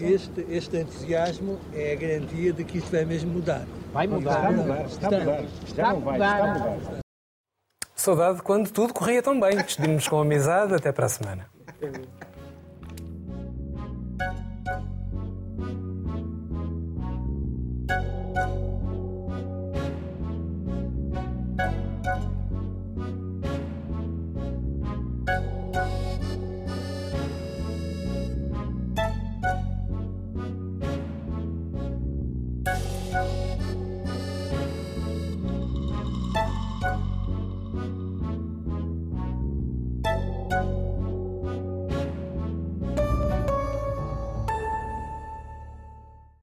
[0.00, 3.66] Este, este entusiasmo é a garantia de que isto vai mesmo mudar.
[3.92, 5.44] Vai mudar, está a mudar, está a mudar.
[5.66, 6.14] Está a mudar.
[6.14, 7.09] Está a mudar.
[8.00, 9.56] Saudade quando tudo corria tão bem.
[9.58, 10.74] Despedimos com amizade.
[10.74, 11.46] Até para a semana.